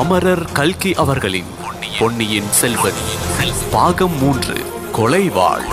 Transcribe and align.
அமரர் 0.00 0.52
கல்கி 0.52 0.94
அவர்களின் 0.94 1.44
பொன்னியின் 1.98 2.50
செல்வன். 2.50 3.00
பாகம் 3.70 4.18
மூன்று 4.18 4.54
கொலைவாள். 4.92 5.64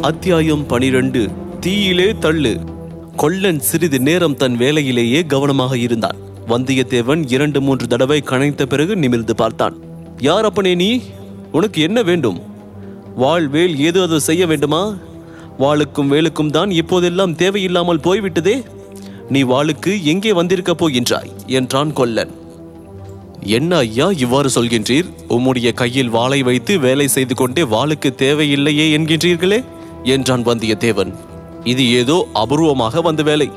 அத்தியாயம் 0.00 0.66
பனிரெண்டு 0.66 1.30
தீயிலே 1.60 2.18
தள்ளு. 2.18 2.60
கொல்லன் 3.16 3.58
சிறிது 3.58 4.00
நேரம் 4.00 4.36
தன் 4.36 4.56
வேலையிலேயே 4.56 5.26
கவனமாக 5.26 5.78
இருந்தான். 5.78 6.16
வந்தியத்தேவன் 6.48 7.24
இரண்டு 7.28 7.60
மூன்று 7.60 7.86
தடவை 7.86 8.22
கணைத்த 8.26 8.62
பிறகு 8.62 8.96
நிமிர்ந்து 8.96 9.34
பார்த்தான். 9.34 9.76
யார் 10.16 10.44
அப்பனே 10.44 10.74
நீ? 10.74 11.02
உனக்கு 11.52 11.82
என்ன 11.82 12.02
வேண்டும்? 12.02 12.42
வாள் 13.16 13.48
வேல் 13.48 13.78
ஏதோ 13.78 14.02
அதை 14.02 14.18
செய்ய 14.18 14.46
வேண்டுமா? 14.46 14.94
வாளுக்கும் 15.58 16.10
வேலுக்கும் 16.10 16.50
தான் 16.50 16.70
இப்போதெல்லாம் 16.70 17.34
தேவையில்லாமல் 17.34 18.00
போய்விட்டதே. 18.00 18.62
நீ 19.28 19.44
வாளுக்கு 19.44 20.02
எங்கே 20.02 20.32
வந்திருக்க 20.32 20.72
போகின்றாய்? 20.72 21.32
என்றான் 21.46 21.92
கொல்லன். 21.92 22.37
என்ன 23.40 23.76
ஐயா 23.76 24.10
இவ்வாறு 24.10 24.48
சொல்கின்றீர்? 24.48 25.04
உம்முடைய 25.28 25.72
கையில் 25.72 26.08
வாளை 26.08 26.42
வைத்து 26.42 26.78
வேலை 26.78 27.08
செய்து 27.08 27.34
கொண்டே 27.34 27.62
வாளுக்கு 27.62 28.14
தேவையில்லையே 28.14 28.98
என்கின்றீர்களே 28.98 29.64
என்றான் 30.02 30.46
வந்தியத்தேவன் 30.46 31.14
இது 31.64 31.90
ஏதோ 31.90 32.28
அபூர்வமாக 32.34 33.02
வந்த 33.02 33.22
வேலை. 33.22 33.50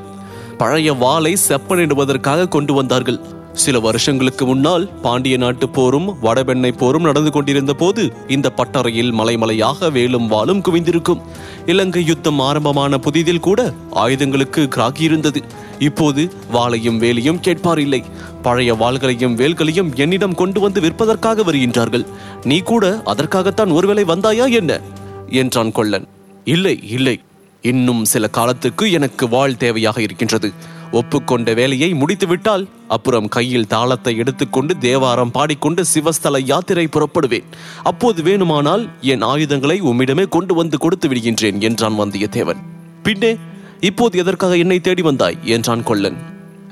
பழைய 0.58 0.92
வாளை 0.92 1.36
செப்பனிடுவதற்காக 1.48 2.48
கொண்டு 2.48 2.74
வந்தார்கள். 2.74 3.20
சில 3.52 3.80
வருஷங்களுக்கு 3.80 4.46
முன்னால் 4.46 4.88
பாண்டிய 4.88 5.36
நாட்டு 5.36 5.68
போரும் 5.68 6.16
வடபெண்ணை 6.22 6.72
போரும் 6.72 7.02
நடந்து 7.02 7.30
கொண்டிருந்த 7.30 7.74
போது 7.74 8.12
இந்த 8.28 8.52
பட்டறையில் 8.56 9.12
மலைமலையாக 9.12 9.92
வேலும் 9.92 10.26
வாளும் 10.26 10.62
குவிந்திருக்கும். 10.62 11.22
இலங்கை 11.66 12.06
யுத்தம் 12.06 12.38
ஆரம்பமான 12.38 12.96
புதிதில் 12.96 13.40
கூட 13.40 13.72
ஆயுதங்களுக்கு 13.90 14.68
கிராகியிருந்தது 14.76 15.42
இப்போது 15.78 16.32
வாளையும் 16.52 16.96
வேலையும் 16.96 17.40
கேட்பார் 17.40 17.78
இல்லை. 17.78 18.04
பழைய 18.42 18.74
வாள்களையும் 18.74 19.34
வேல்களையும் 19.34 19.92
என்னிடம் 19.94 20.34
கொண்டு 20.34 20.60
வந்து 20.60 20.80
விற்பதற்காக 20.80 21.42
வருகின்றார்கள். 21.42 22.06
நீ 22.44 22.58
கூட 22.58 23.02
அதற்காகத்தான் 23.04 23.70
ஒருவேளை 23.70 24.04
வந்தாயா 24.04 24.50
என்ன? 24.50 24.80
என்றான் 25.28 25.72
கொள்ளன் 25.72 26.08
இல்லை 26.44 26.80
இல்லை. 26.82 27.20
இன்னும் 27.62 28.04
சில 28.04 28.28
காலத்துக்கு 28.28 28.90
எனக்கு 28.90 29.28
வாழ் 29.28 29.54
தேவையாக 29.58 29.98
இருக்கின்றது. 29.98 30.52
ஒப்புக்கொண்ட 30.92 31.54
வேலையை 31.54 31.94
முடித்துவிட்டால் 31.94 32.68
அப்புறம் 32.88 33.28
கையில் 33.28 33.66
தாளத்தை 33.66 34.16
எடுத்துக்கொண்டு 34.16 34.78
தேவாரம் 34.78 35.30
பாடிக்கொண்டு 35.30 35.84
சிவஸ்தல 35.94 36.42
யாத்திரை 36.44 36.86
புறப்படுவேன். 36.86 37.44
அப்போது 37.82 38.22
வேணுமானால் 38.22 38.88
என் 39.00 39.20
ஆயுதங்களை 39.20 39.82
உம்மிடமே 39.82 40.28
கொண்டு 40.28 40.54
வந்து 40.54 40.78
கொடுத்து 40.78 41.08
விடுகின்றேன் 41.08 41.60
என்றான் 41.60 41.98
வந்தியத்தேவன். 41.98 42.60
பின்னே 43.02 43.36
இப்போது 43.80 44.18
எதற்காக 44.18 44.56
என்னை 44.56 44.80
தேடி 44.80 45.02
வந்தாய்? 45.02 45.38
என்றான் 45.44 45.82
கொல்லன். 45.82 46.18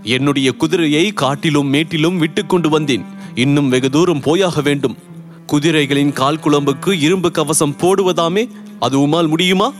என்னுடைய 0.03 0.53
குதிரையை 0.53 1.11
காட்டிலும் 1.13 1.69
மேட்டிலும் 1.69 2.19
விட்டு 2.19 2.47
கொண்டு 2.47 2.69
வந்தேன். 2.69 3.05
இன்னும் 3.35 3.69
வெகு 3.69 3.91
தூரம் 3.91 4.21
போயாக 4.21 4.61
வேண்டும். 4.61 4.97
குதிரைகளின் 5.53 6.13
கால் 6.13 6.43
குழம்புக்கு 6.45 7.01
இரும்பு 7.01 7.31
கவசம் 7.31 7.77
போடுவதாமே 7.79 8.49
அது 8.81 8.99
உமால் 8.99 9.29
முடியுமா? 9.29 9.73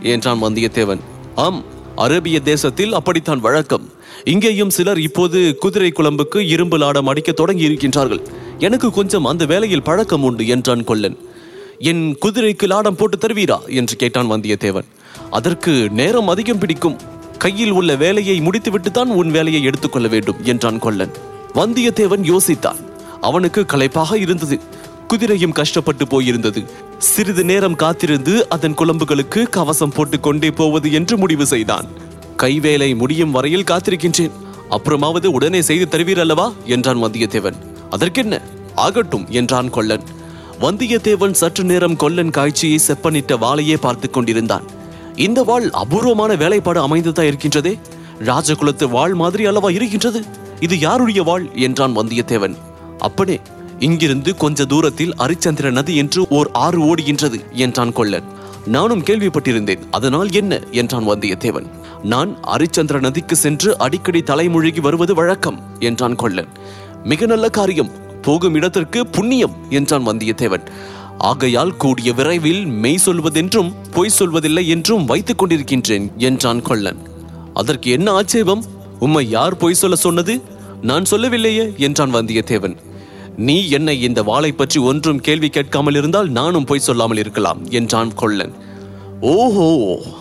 என்றான் 0.00 0.42
வந்தியத்தேவன். 0.42 1.00
ஆம் 1.34 1.64
அரேபிய 1.96 2.40
தேசத்தில் 2.40 2.92
அப்படித்தான் 2.92 3.40
வழக்கம். 3.40 3.92
இங்கேயும் 4.24 4.70
சிலர் 4.70 5.00
இப்போது 5.00 5.56
குதிரை 5.58 5.92
குழம்புக்கு 5.94 6.38
இரும்பு 6.38 6.78
லாடம் 6.78 7.06
அடிக்க 7.06 7.32
தொடங்கி 7.32 7.68
இருக்கின்றார்கள் 7.68 8.22
எனக்கு 8.58 8.90
கொஞ்சம் 8.90 9.24
அந்த 9.24 9.46
வேலையில் 9.46 9.82
பழக்கம் 9.82 10.22
உண்டு 10.22 10.46
என்றான் 10.46 10.84
கொல்லன். 10.84 11.18
என் 11.78 12.18
குதிரைக்கு 12.26 12.66
லாடம் 12.66 12.96
போட்டு 12.96 13.18
தருவீரா? 13.18 13.58
என்று 13.66 13.96
கேட்டான் 13.96 14.30
வந்தியத்தேவன். 14.30 14.84
அதற்கு 15.30 15.88
நேரம் 15.90 16.28
அதிகம் 16.28 16.58
பிடிக்கும். 16.58 16.96
கையில் 17.38 17.70
உள்ள 17.70 17.96
வேலையை 17.96 18.40
முடித்துவிட்டு 18.40 18.90
தான் 18.90 19.08
உன் 19.08 19.30
வேலையை 19.30 19.62
எடுத்துக்கொள்ள 19.62 20.08
வேண்டும் 20.08 20.36
என்றான் 20.42 20.78
கொல்லன். 20.78 21.10
வந்தியத்தேவன் 21.54 22.36
யோசித்தான். 22.36 22.76
அவனுக்கு 23.20 23.66
களைப்பாக 23.66 24.18
இருந்தது. 24.18 24.60
குதிரையும் 25.14 25.52
கஷ்டப்பட்டு 25.52 26.04
போயிருந்தது. 26.04 26.64
சிறிது 27.04 27.44
நேரம் 27.44 27.76
காத்திருந்து 27.76 28.48
அதன் 28.48 28.74
குழம்புகளுக்கு 28.74 29.48
கவசம் 29.48 29.92
போட்டுக் 29.92 30.22
கொண்டே 30.22 30.50
போவது 30.50 30.92
என்று 30.92 31.16
முடிவு 31.16 31.46
செய்தான். 31.46 31.84
கைவேலை 32.36 32.96
முடியும் 32.96 33.30
வரையில் 33.30 33.64
காத்திருக்கின்றேன். 33.64 34.30
அப்புறமாவது 34.70 35.26
உடனே 35.26 35.62
செய்து 35.62 35.98
தருவீர் 35.98 36.20
அல்லவா? 36.20 36.52
என்றான் 36.64 37.04
வந்தியத்தேவன். 37.04 37.54
அதற்கென்ன? 37.90 38.40
ஆகட்டும் 38.74 39.26
என்றான் 39.28 39.70
கொல்லன். 39.70 40.00
வந்தியத்தேவன் 40.60 41.30
சற்று 41.30 41.64
நேரம் 41.64 41.96
கொல்லன் 41.96 42.30
காய்ச்சியை 42.30 42.80
செப்பனிட்ட 42.88 43.36
வாளையே 43.36 43.76
பார்த்து 43.76 44.10
கொண்டிருந்தான். 44.10 44.62
இந்த 45.16 45.42
வாள் 45.42 45.70
அபூர்வமான 45.70 46.34
வேலைப்பாடு 46.34 46.88
அமைந்ததா 46.88 47.22
இருக்கின்றதே? 47.22 47.78
ராஜகுலத்து 48.18 48.88
வாள் 48.88 49.14
மாதிரி 49.14 49.44
அல்லவா 49.44 49.70
இருக்கின்றது? 49.70 50.24
இது 50.60 50.78
யாருடைய 50.78 51.22
வாள்? 51.22 51.50
என்றான் 51.54 51.96
வந்தியத்தேவன். 51.96 52.56
அப்பனே 52.98 53.40
இங்கிருந்து 53.78 54.34
கொஞ்ச 54.34 54.64
தூரத்தில் 54.64 55.14
அரிச்சந்திர 55.18 55.70
நதி 55.70 55.96
என்று 55.96 56.28
ஓர் 56.28 56.50
ஆறு 56.52 56.94
ஓடுகின்றது 56.94 57.50
என்றான் 57.50 57.92
கொள்ளன் 57.92 58.22
நானும் 58.66 59.02
கேள்விப்பட்டிருந்தேன் 59.02 59.78
அதனால் 59.90 60.30
என்ன? 60.32 60.60
என்றான் 60.70 61.08
வந்தியத்தேவன். 61.08 61.66
நான் 62.02 62.36
அரிச்சந்திர 62.42 63.00
நதிக்கு 63.00 63.32
சென்று 63.32 63.78
அடிக்கடி 63.78 64.20
தலைமுழுகி 64.20 64.80
வருவது 64.80 65.14
வழக்கம் 65.14 65.62
என்றான் 65.78 66.16
கொள்ளன் 66.16 66.46
மிக 67.04 67.26
நல்ல 67.26 67.48
காரியம் 67.48 67.90
போகும் 68.22 68.54
இடத்திற்கு 68.54 69.06
புண்ணியம் 69.06 69.54
என்றான் 69.70 70.06
வந்தியத்தேவன். 70.06 70.66
ஆகையால் 71.18 71.76
கூடிய 71.76 72.12
விரைவில் 72.12 72.66
மெய் 72.66 72.96
சொல்வதென்றும் 72.96 73.72
பொய் 73.90 74.10
சொல்வதில்லை 74.18 74.66
என்றும் 74.66 75.04
வைத்துக் 75.04 75.44
கொண்டிருக்கின்றேன் 75.44 76.16
என்றான் 76.16 76.62
கொள்ளன் 76.62 76.98
அதற்கு 77.54 77.90
என்ன 77.90 78.12
ஆட்சேபம்? 78.12 78.64
உம்மை 78.98 79.28
யார் 79.28 79.56
பொய் 79.56 79.74
சொல்ல 79.74 79.96
சொன்னது? 79.96 80.40
நான் 80.82 81.04
சொல்லவில்லையே 81.04 81.72
என்றான் 81.76 82.14
வந்தியத்தேவன். 82.14 82.76
நீ 83.36 83.54
என்னை 83.68 83.94
இந்த 84.02 84.22
வாளை 84.22 84.50
பற்றி 84.52 84.78
ஒன்றும் 84.80 85.20
கேள்வி 85.20 85.48
கேட்காமல் 85.48 85.94
இருந்தால் 85.94 86.28
நானும் 86.30 86.64
பொய் 86.64 86.84
சொல்லாமல் 86.86 87.20
இருக்கலாம் 87.22 87.60
என்றான் 87.70 88.12
கொல்லன். 88.14 88.52
ஓஹோ 89.20 89.68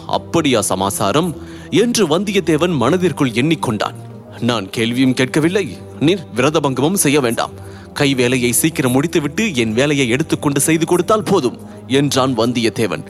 அப்படியா 0.07 0.61
சமாசாரம் 0.61 1.29
என்று 1.69 2.03
வந்தியத்தேவன் 2.07 2.73
மனதிற்குள் 2.83 3.35
எண்ணிக்கொண்டான். 3.41 3.99
நான் 4.41 4.69
கேள்வியும் 4.69 5.13
கேட்கவில்லை 5.13 5.65
நீர் 5.99 6.25
விரதபங்கமும் 6.35 7.01
செய்ய 7.03 7.19
வேண்டாம். 7.19 7.53
கை 7.93 8.09
வேலையை 8.13 8.51
சீக்கிரம் 8.51 8.91
முடித்துவிட்டு 8.91 9.55
என் 9.55 9.73
வேலையை 9.73 10.07
எடுத்துக்கொண்டு 10.09 10.59
செய்து 10.59 10.85
கொடுத்தால் 10.85 11.27
போதும் 11.31 11.59
என்றான் 11.87 12.33
வந்தியத்தேவன். 12.37 13.03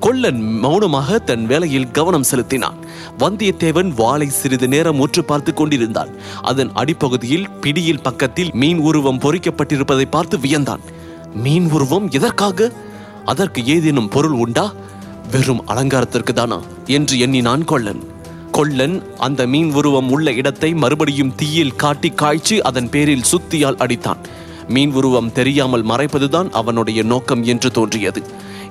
கொல்லன் 0.00 0.42
மௌனமாக 0.64 1.18
தன் 1.18 1.46
வேலையில் 1.46 1.90
கவனம் 1.90 2.28
செலுத்தினான். 2.30 2.78
வந்தியத்தேவன் 3.18 3.92
வாளை 3.96 4.28
சிறிது 4.28 4.68
நேரம் 4.68 4.98
உற்று 4.98 5.24
பார்த்து 5.24 5.54
கொண்டிருந்தான். 5.54 6.08
அதன் 6.42 6.70
அடிப்பகுதியில் 6.74 7.50
பிடியில் 7.60 8.02
பக்கத்தில் 8.02 8.50
மீன் 8.52 8.78
உருவம் 8.78 9.18
பொறிக்கப்பட்டிருப்பதை 9.18 10.04
பார்த்து 10.10 10.38
வியந்தான். 10.38 10.80
மீன் 11.34 11.70
உருவம் 11.70 12.10
எதற்காக? 12.10 12.72
அதற்கு 13.24 13.66
ஏதேனும் 13.66 14.08
பொருள் 14.08 14.30
உண்டா? 14.30 14.72
வெறும் 15.30 15.66
அலங்காரத்திற்கு 15.66 16.32
தானா? 16.32 16.60
என்று 16.86 17.18
எண்ணினான் 17.18 17.64
கொல்லன். 17.64 18.02
கொள்ளன் 18.50 19.02
அந்த 19.18 19.46
மீன் 19.46 19.72
உருவம் 19.72 20.10
உள்ள 20.10 20.32
இடத்தை 20.32 20.74
மறுபடியும் 20.74 21.34
தீயில் 21.34 21.76
காட்டி 21.76 22.10
காய்ச்சி 22.10 22.62
அதன் 22.62 22.90
பேரில் 22.90 23.24
சுத்தியால் 23.32 23.80
அடித்தான். 23.80 24.16
மீன் 24.68 24.92
உருவம் 24.92 25.32
தெரியாமல் 25.32 25.84
மறைப்பதுதான் 25.84 26.50
அவனுடைய 26.50 27.02
நோக்கம் 27.02 27.44
என்று 27.44 27.70
தோன்றியது. 27.70 28.22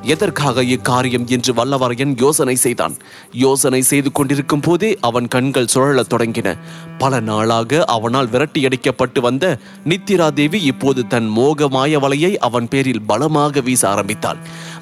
எதற்காக 0.08 0.64
இக்காரியம் 0.64 1.28
என்று 1.28 1.54
வல்லவரையன் 1.54 2.14
யோசனை 2.18 2.56
செய்தான். 2.56 2.96
யோசனை 3.32 3.82
செய்து 3.82 4.12
கொண்டிருக்கும் 4.12 4.60
போதே 4.60 4.98
அவன் 5.02 5.28
கண்கள் 5.28 5.68
சுழலத் 5.74 6.14
தொடங்கின. 6.14 6.58
பல 6.98 7.20
நாளாக 7.20 7.84
அவனால் 7.84 8.28
விரட்டியடிக்கப்பட்டு 8.28 9.20
வந்த 9.22 9.58
நித்திராதேவி 9.86 10.54
இப்போது 10.54 11.08
தன் 11.08 11.32
மோகமாய 11.36 12.00
வலையை 12.00 12.36
அவன் 12.38 12.68
பேரில் 12.68 13.02
பலமாக 13.02 13.62
வீச 13.62 13.90
ஆரம்பித்தாள். 13.90 14.38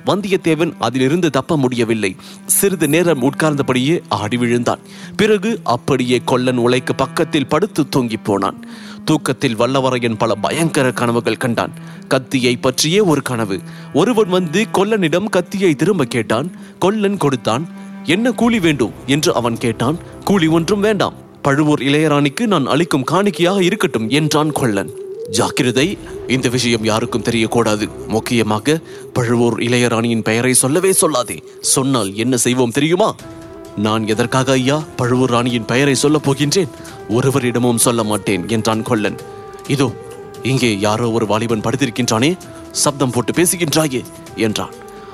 வந்தியத்தேவன் 0.05 0.73
அதிலிருந்து 0.79 1.29
தப்ப 1.29 1.57
முடியவில்லை. 1.57 2.15
சிறிது 2.45 2.87
நேரம் 2.87 3.21
உட்கார்ந்தபடியே 3.21 4.01
ஆடி 4.09 4.37
விழுந்தான். 4.37 4.79
பிறகு 5.15 5.59
அப்படியே 5.63 6.21
கொல்லன் 6.25 6.57
உலைக்கு 6.57 6.95
பக்கத்தில் 6.95 7.47
படுத்து 7.47 7.89
தூங்கிப் 7.89 8.23
போனான். 8.23 8.67
தூக்கத்தில் 9.05 9.59
வல்லவரையன் 9.59 10.17
பல 10.17 10.35
பயங்கர 10.35 10.91
கனவுகள் 10.91 11.37
கண்டான். 11.37 11.73
கத்தியை 12.07 12.55
பற்றியே 12.55 12.99
ஒரு 12.99 13.22
கனவு. 13.22 13.59
ஒருவன் 13.93 14.29
வந்து 14.29 14.66
கொல்லனிடம் 14.73 15.29
கத்தியை 15.29 15.75
திரும்ப 15.75 16.03
கேட்டான். 16.03 16.52
கொல்லன் 16.79 17.17
கொடுத்தான். 17.17 17.67
என்ன 18.03 18.31
கூலி 18.31 18.59
வேண்டும்? 18.59 18.91
என்று 19.05 19.35
அவன் 19.35 19.57
கேட்டான். 19.57 19.97
கூலி 20.23 20.47
ஒன்றும் 20.47 20.79
வேண்டாம். 20.79 21.13
பழுவூர் 21.41 21.79
இளையராணிக்கு 21.79 22.46
நான் 22.46 22.66
அளிக்கும் 22.66 23.03
காணிக்கையாக 23.11 23.63
இருக்கட்டும் 23.63 24.09
என்றான் 24.09 24.52
கொல்லன். 24.52 24.91
ஜாக்கிரதை. 25.29 25.97
இந்த 26.28 26.49
விஷயம் 26.49 26.84
யாருக்கும் 26.84 27.23
தெரியக்கூடாது. 27.23 27.90
முக்கியமாக 28.07 28.79
பழுவூர் 29.13 29.59
இளையராணியின் 29.59 30.23
பெயரை 30.23 30.53
சொல்லவே 30.53 30.93
சொல்லாதே. 31.02 31.40
சொன்னால் 31.59 32.16
என்ன 32.16 32.37
செய்வோம் 32.37 32.72
தெரியுமா? 32.72 33.16
நான் 33.75 34.07
எதற்காக 34.07 34.51
ஐயா 34.51 34.83
பழுவூர் 34.95 35.29
ராணியின் 35.29 35.66
பெயரை 35.66 35.95
சொல்லப் 35.95 36.29
போகின்றேன்? 36.29 36.69
ஒருவரிடமும் 37.09 37.75
சொல்ல 37.75 38.03
மாட்டேன் 38.03 38.49
என்றான் 38.49 38.81
கொல்லன். 38.81 39.17
இதோ 39.67 39.91
இங்கே 40.41 40.79
யாரோ 40.79 41.11
ஒரு 41.11 41.25
வாலிபன் 41.25 41.61
படுத்திருக்கின்றானே 41.61 42.37
சப்தம் 42.72 43.11
போட்டு 43.11 43.33
பேசுகின்றாயே 43.33 44.03
என்றான். 44.35 44.73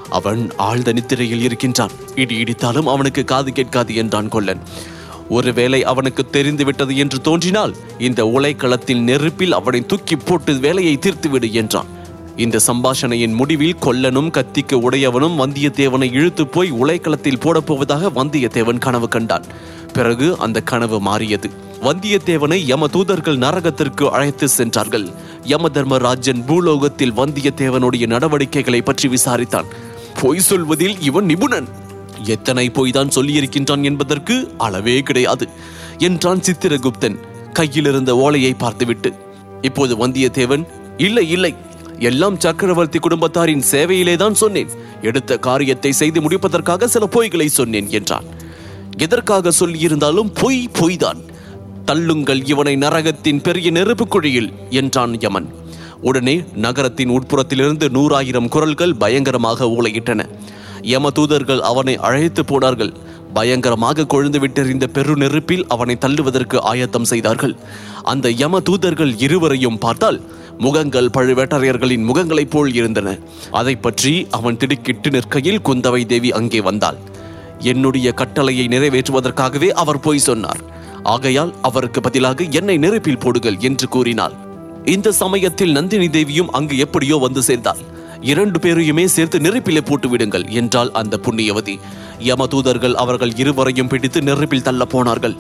அவன் 0.10 0.52
ஆழ்ந்த 0.58 0.94
நித்திரையில் 0.94 1.42
இருக்கின்றான். 1.42 1.92
இடி 2.16 2.44
இடித்தாலும் 2.44 2.84
அவனுக்கு 2.84 3.24
காது 3.24 3.52
கேட்காது 3.52 3.96
என்றான் 3.96 4.28
கொல்லன். 4.28 4.60
ஒருவேளை 5.30 5.84
அவனுக்கு 5.84 6.30
தெரிந்துவிட்டது 6.30 6.98
என்று 6.98 7.22
தோன்றினால் 7.22 7.76
இந்த 7.98 8.26
உலைக்களத்தில் 8.26 9.02
நெருப்பில் 9.02 9.52
அவனை 9.52 9.86
தூக்கி 9.86 10.16
போட்டு 10.16 10.54
வேலையை 10.54 10.98
தீர்த்துவிடு 10.98 11.52
என்றான். 11.52 11.88
இந்த 12.36 12.60
சம்பாஷணையின் 12.68 13.34
முடிவில் 13.34 13.76
கொல்லனும் 13.82 14.32
கத்திக்கு 14.32 14.74
உடையவனும் 14.74 15.40
வந்தியத்தேவனை 15.40 16.12
இழுத்து 16.12 16.48
போய் 16.48 16.72
உலைக்களத்தில் 16.72 17.40
போடப்போவதாக 17.40 18.12
வந்தியத்தேவன் 18.16 18.78
கனவு 18.78 19.08
கண்டான். 19.08 19.44
பிறகு 19.94 20.38
அந்த 20.40 20.62
கனவு 20.62 21.00
மாறியது. 21.00 21.50
வந்தியத்தேவனை 21.82 22.56
யம 22.56 22.88
தூதர்கள் 22.88 23.38
நரகத்திற்கு 23.38 24.04
அழைத்து 24.10 24.48
சென்றார்கள். 24.48 25.10
யம 25.44 25.70
தர்மராஜன் 25.70 26.46
பூலோகத்தில் 26.46 27.14
வந்தியத்தேவனுடைய 27.14 28.08
நடவடிக்கைகளை 28.08 28.82
பற்றி 28.82 29.10
விசாரித்தான். 29.10 29.66
பொய் 30.22 30.40
சொல்வதில் 30.40 31.02
இவன் 31.02 31.26
நிபுணன். 31.26 31.68
எத்தனை 32.24 32.70
பொய் 32.70 32.92
தான் 32.92 33.08
சொல்லியிருக்கின்றான் 33.08 33.84
என்பதற்கு 33.84 34.54
அளவே 34.58 35.02
கிடையாது 35.02 35.48
என்றான் 35.98 36.40
சித்திரகுப்தன். 36.40 37.18
கையிலிருந்த 37.54 38.16
ஓலையை 38.16 38.54
பார்த்துவிட்டு. 38.54 39.14
இப்போது 39.62 40.08
வந்தியத்தேவன் 40.08 40.66
இல்லை 40.98 41.30
இல்லை 41.30 41.56
எல்லாம் 42.10 42.38
சக்கரவர்த்தி 42.40 43.00
குடும்பத்தாரின் 43.00 43.64
சேவையிலே 43.72 44.16
தான் 44.16 44.34
சொன்னேன். 44.34 44.72
எடுத்த 45.02 45.38
காரியத்தை 45.38 45.92
செய்து 45.92 46.20
முடிப்பதற்காக 46.22 46.88
சில 46.88 47.08
பொய்களை 47.16 47.46
சொன்னேன் 47.46 47.90
என்றான். 47.90 48.28
எதற்காக 48.98 49.52
சொல்லியிருந்தாலும் 49.60 50.32
பொய் 50.42 50.64
பொய்தான். 50.80 51.22
தள்ளுங்கள் 51.86 52.42
இவனை 52.46 52.74
நரகத்தின் 52.76 53.42
பெரிய 53.42 53.72
நெருப்பு 53.72 54.08
குழியில் 54.08 54.50
என்றான் 54.70 55.14
யமன். 55.22 55.48
உடனே 56.02 56.36
நகரத்தின் 56.56 57.14
உட்புறத்திலிருந்து 57.18 57.88
நூறாயிரம் 57.90 58.50
குரல்கள் 58.50 58.96
பயங்கரமாக 58.96 59.66
ஊளையிட்டன. 59.66 60.22
யம 60.82 61.10
தூதர்கள் 61.10 61.62
அவனை 61.72 61.98
அழைத்து 61.98 62.44
போனார்கள். 62.46 62.94
பயங்கரமாக 63.34 64.06
கொழுந்து 64.14 64.40
விட்டெறிந்த 64.40 64.86
பெரு 64.88 65.14
நெருப்பில் 65.16 65.68
அவனை 65.68 65.96
தள்ளுவதற்கு 65.98 66.58
ஆயத்தம் 66.62 67.10
செய்தார்கள். 67.12 67.56
அந்த 68.04 68.30
யம 68.44 68.60
தூதர்கள் 68.60 69.14
இருவரையும் 69.18 69.78
பார்த்தால் 69.78 70.22
முகங்கள் 70.66 71.14
பழுவேட்டரையர்களின் 71.18 72.08
முகங்களைப் 72.10 72.52
போல் 72.54 72.72
இருந்தன. 72.74 73.10
அதை 73.60 73.76
பற்றி 73.76 74.14
அவன் 74.38 74.58
திடுக்கிட்டு 74.58 75.10
நிற்கையில் 75.10 75.64
குந்தவை 75.68 76.02
தேவி 76.06 76.30
அங்கே 76.40 76.62
வந்தாள். 76.62 77.00
என்னுடைய 77.72 78.08
கட்டளையை 78.12 78.66
நிறைவேற்றுவதற்காகவே 78.68 79.70
அவர் 79.84 80.00
போய் 80.00 80.26
சொன்னார். 80.28 80.62
ஆகையால் 81.04 81.54
அவருக்கு 81.62 82.00
பதிலாக 82.02 82.44
என்னை 82.60 82.78
நெருப்பில் 82.78 83.20
போடுங்கள் 83.20 83.60
என்று 83.60 83.88
கூறினாள். 83.88 84.36
இந்த 84.86 85.12
சமயத்தில் 85.12 85.72
நந்தினி 85.72 86.10
தேவியும் 86.10 86.52
அங்கு 86.52 86.78
எப்படியோ 86.78 87.18
வந்து 87.18 87.42
சேர்ந்தாள். 87.42 87.82
இரண்டு 88.32 88.58
பேரையுமே 88.60 89.06
சேர்த்து 89.06 89.38
நெருப்பிலே 89.40 89.82
போட்டு 89.82 90.08
விடுங்கள் 90.10 90.46
என்றால் 90.62 90.92
அந்த 90.92 91.20
புண்ணியவதி. 91.26 91.76
யமதூதர்கள் 92.30 92.96
அவர்கள் 93.04 93.34
இருவரையும் 93.36 93.88
பிடித்து 93.88 94.22
நெருப்பில் 94.22 94.68
தள்ள 94.68 94.86
போனார்கள். 94.86 95.36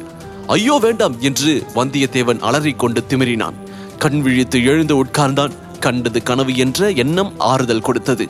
ஐயோ 0.47 0.75
வேண்டாம் 0.81 1.15
என்று 1.19 1.51
வந்தியத்தேவன் 1.75 2.39
அலறிக்கொண்டு 2.39 3.01
திமிரினான். 3.09 3.57
கண் 4.03 4.21
விழித்து 4.21 4.57
எழுந்து 4.63 4.94
உட்கார்ந்தான். 5.03 5.53
கண்டது 5.80 6.19
கனவு 6.24 6.51
என்ற 6.63 6.89
எண்ணம் 7.01 7.31
ஆறுதல் 7.51 7.86
கொடுத்தது. 7.88 8.25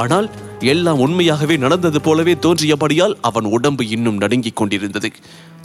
ஆனால் 0.00 0.28
எல்லாம் 0.72 1.00
உண்மையாகவே 1.04 1.56
நடந்தது 1.56 1.98
போலவே 2.00 2.34
தோன்றியபடியால் 2.34 3.14
அவன் 3.20 3.46
உடம்பு 3.56 3.82
இன்னும் 3.88 4.16
நடுங்கிக் 4.16 4.56
கொண்டிருந்தது. 4.56 5.10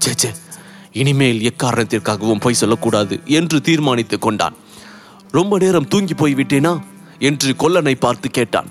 சேச்சே 0.03 0.31
இனிமேல் 0.91 1.39
எக்காரணத்திற்காகவும் 1.50 2.44
பொய் 2.45 2.59
சொல்லக்கூடாது 2.61 3.15
என்று 3.39 3.59
தீர்மானித்துக் 3.61 4.21
கொண்டான். 4.21 4.57
ரொம்ப 5.31 5.57
நேரம் 5.57 5.88
தூங்கி 5.88 6.13
போய் 6.13 6.35
விட்டேனா 6.35 6.73
என்று 7.29 7.51
கொல்லனை 7.59 7.95
பார்த்து 7.95 8.29
கேட்டான். 8.29 8.69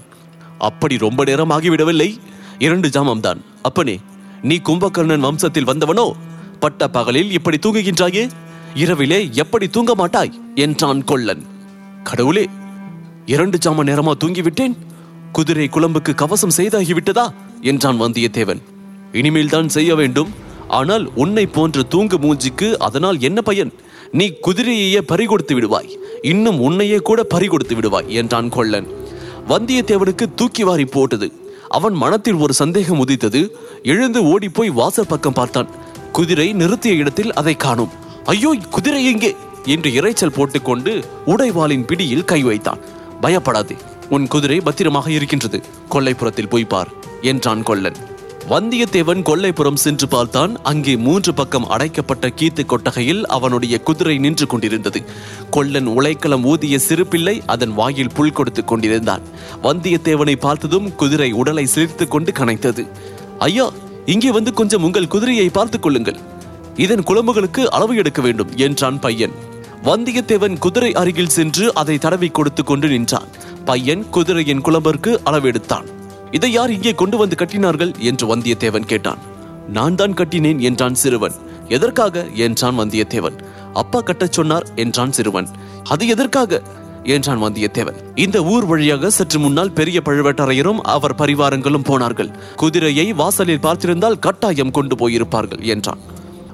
அப்படி 0.59 0.97
ரொம்ப 1.07 1.25
நேரம் 1.25 1.51
ஆகிவிடவில்லை. 1.51 2.11
இரண்டு 2.59 2.89
ஜாமம் 2.89 3.25
தான் 3.27 3.41
அப்பனே 3.63 3.97
நீ 4.43 4.57
கும்பகர்ணன் 4.69 5.27
வம்சத்தில் 5.27 5.71
வந்தவனோ? 5.71 6.07
பட்ட 6.63 6.89
பகலில் 6.89 7.31
இப்படி 7.39 7.57
தூங்குகின்றாயே? 7.57 8.25
இரவிலே 8.75 9.29
எப்படி 9.33 9.69
தூங்க 9.69 9.95
மாட்டாய்? 9.95 10.41
என்றான் 10.55 11.05
கொல்லன். 11.05 11.47
கடவுளே 12.03 12.49
இரண்டு 13.27 13.59
ஜாம 13.65 13.85
நேரமா 13.85 14.13
தூங்கிவிட்டேன்? 14.25 14.77
குதிரை 15.33 15.69
குழம்புக்கு 15.73 16.15
கவசம் 16.15 16.57
செய்தாகிவிட்டதா? 16.57 17.33
என்றான் 17.61 18.01
வந்தியத்தேவன். 18.01 18.63
இனிமேல் 19.13 19.49
தான் 19.49 19.69
செய்ய 19.69 19.95
வேண்டும். 19.95 20.35
ஆனால் 20.69 21.11
உன்னை 21.15 21.47
போன்ற 21.47 21.83
தூங்கு 21.83 22.17
மூஞ்சிக்கு 22.19 22.77
அதனால் 22.77 23.21
என்ன 23.21 23.43
பயன்? 23.43 23.73
நீ 24.13 24.33
குதிரையையே 24.47 25.01
பறிகொடுத்து 25.09 25.55
விடுவாய். 25.55 25.97
இன்னும் 26.23 26.61
உன்னையே 26.61 26.97
கூட 26.97 27.27
பறிகொடுத்து 27.35 27.75
விடுவாய் 27.75 28.07
என்றான் 28.07 28.49
கொள்ளன் 28.49 28.87
வந்தியத்தேவனுக்கு 29.49 30.35
தூக்கி 30.35 30.65
வாரி 30.65 30.85
போட்டது. 30.85 31.33
அவன் 31.69 31.93
மனத்தில் 31.93 32.35
ஒரு 32.35 32.53
சந்தேகம் 32.53 32.99
உதித்தது. 32.99 33.57
எழுந்து 33.83 34.23
ஓடிப்போய் 34.23 34.71
வாசல் 34.71 35.07
பக்கம் 35.07 35.33
பார்த்தான். 35.33 35.69
குதிரை 36.13 36.55
நிறுத்திய 36.55 36.95
இடத்தில் 36.95 37.33
அதை 37.33 37.57
காணும். 37.57 38.01
ஐயோ 38.25 38.57
குதிரை 38.71 39.05
எங்கே? 39.05 39.37
என்று 39.65 39.91
இரைச்சல் 39.91 40.35
போட்டுக்கொண்டு 40.35 41.05
உடைவாளின் 41.27 41.87
பிடியில் 41.87 42.25
கை 42.25 42.43
வைத்தான். 42.43 42.79
பயப்படாதே 43.21 43.77
உன் 44.11 44.29
குதிரை 44.29 44.61
பத்திரமாக 44.61 45.11
இருக்கின்றது. 45.11 45.63
கொல்லைப்புறத்தில் 45.91 46.49
போய் 46.49 46.65
பார் 46.65 46.89
என்றான் 47.21 47.63
கொல்லன். 47.63 47.97
வந்தியத்தேவன் 48.49 49.23
கொல்லைப்புறம் 49.23 49.75
சென்று 49.75 50.09
பார்த்தான். 50.09 50.63
அங்கே 50.63 50.97
மூன்று 50.97 51.35
பக்கம் 51.35 51.69
அடைக்கப்பட்ட 51.69 52.29
கீத்து 52.29 52.67
கொட்டகையில் 52.67 53.27
அவனுடைய 53.27 53.81
குதிரை 53.81 54.19
நின்று 54.19 54.47
கொண்டிருந்தது. 54.47 55.03
கொல்லன் 55.51 55.89
உலைக்களம் 55.89 56.45
ஊதிய 56.45 56.79
சிறுபிள்ளை 56.79 57.43
அதன் 57.47 57.75
வாயில் 57.75 58.15
புல் 58.15 58.33
கொடுத்து 58.33 58.65
கொண்டிருந்தான். 58.65 59.21
வந்தியத்தேவனை 59.63 60.37
பார்த்ததும் 60.37 60.95
குதிரை 60.95 61.33
உடலை 61.33 61.67
சிரித்துக் 61.67 62.11
கொண்டு 62.11 62.33
கனைத்தது. 62.33 62.89
ஐயா 63.39 63.71
இங்கே 64.07 64.31
வந்து 64.31 64.53
கொஞ்சம் 64.53 64.83
உங்கள் 64.83 65.07
குதிரையை 65.07 65.49
பார்த்துக் 65.49 65.83
கொள்ளுங்கள் 65.83 66.31
இதன் 66.77 67.03
குழம்புகளுக்கு 67.03 67.65
அளவு 67.65 67.97
எடுக்க 67.97 68.23
வேண்டும் 68.23 68.57
என்றான் 68.57 68.99
பையன். 68.99 69.31
வந்தியத்தேவன் 69.85 70.59
குதிரை 70.59 70.93
அருகில் 70.93 71.29
சென்று 71.29 71.75
அதை 71.75 71.99
தடவி 71.99 72.29
கொடுத்து 72.29 72.65
கொண்டு 72.65 72.89
நின்றான். 72.89 73.27
பையன் 73.65 74.07
குதிரையின் 74.11 74.61
குழம்பிற்கு 74.61 75.21
அளவெடுத்தான் 75.25 75.85
இதை 76.31 76.53
யார் 76.53 76.73
இங்கே 76.73 76.93
கொண்டு 76.93 77.17
வந்து 77.17 77.37
கட்டினார்கள்? 77.37 77.99
என்று 77.99 78.37
வந்தியத்தேவன் 78.37 78.87
கேட்டான். 78.87 79.19
நான் 79.69 79.95
தான் 79.95 80.15
கட்டினேன் 80.15 80.59
என்றான் 80.59 80.95
சிறுவன். 80.95 81.33
எதற்காக? 81.69 82.27
என்றான் 82.35 82.79
வந்தியத்தேவன். 82.79 83.39
அப்பா 83.73 84.03
கட்டச் 84.03 84.33
சொன்னார் 84.33 84.67
என்றான் 84.75 85.13
சிறுவன். 85.13 85.49
அது 85.85 86.07
எதற்காக? 86.07 86.63
என்றான் 87.05 87.43
வந்தியத்தேவன். 87.43 87.95
இந்த 88.15 88.43
ஊர் 88.43 88.65
வழியாக 88.65 89.11
சற்று 89.11 89.39
முன்னால் 89.39 89.73
பெரிய 89.73 90.01
பழுவேட்டரையரும் 90.05 90.79
அவர் 90.79 91.15
பரிவாரங்களும் 91.15 91.85
போனார்கள். 91.85 92.31
குதிரையை 92.57 93.13
வாசலில் 93.13 93.63
பார்த்திருந்தால் 93.63 94.19
கட்டாயம் 94.19 94.71
கொண்டு 94.71 94.97
போயிருப்பார்கள் 94.97 95.63
என்றான். 95.63 95.99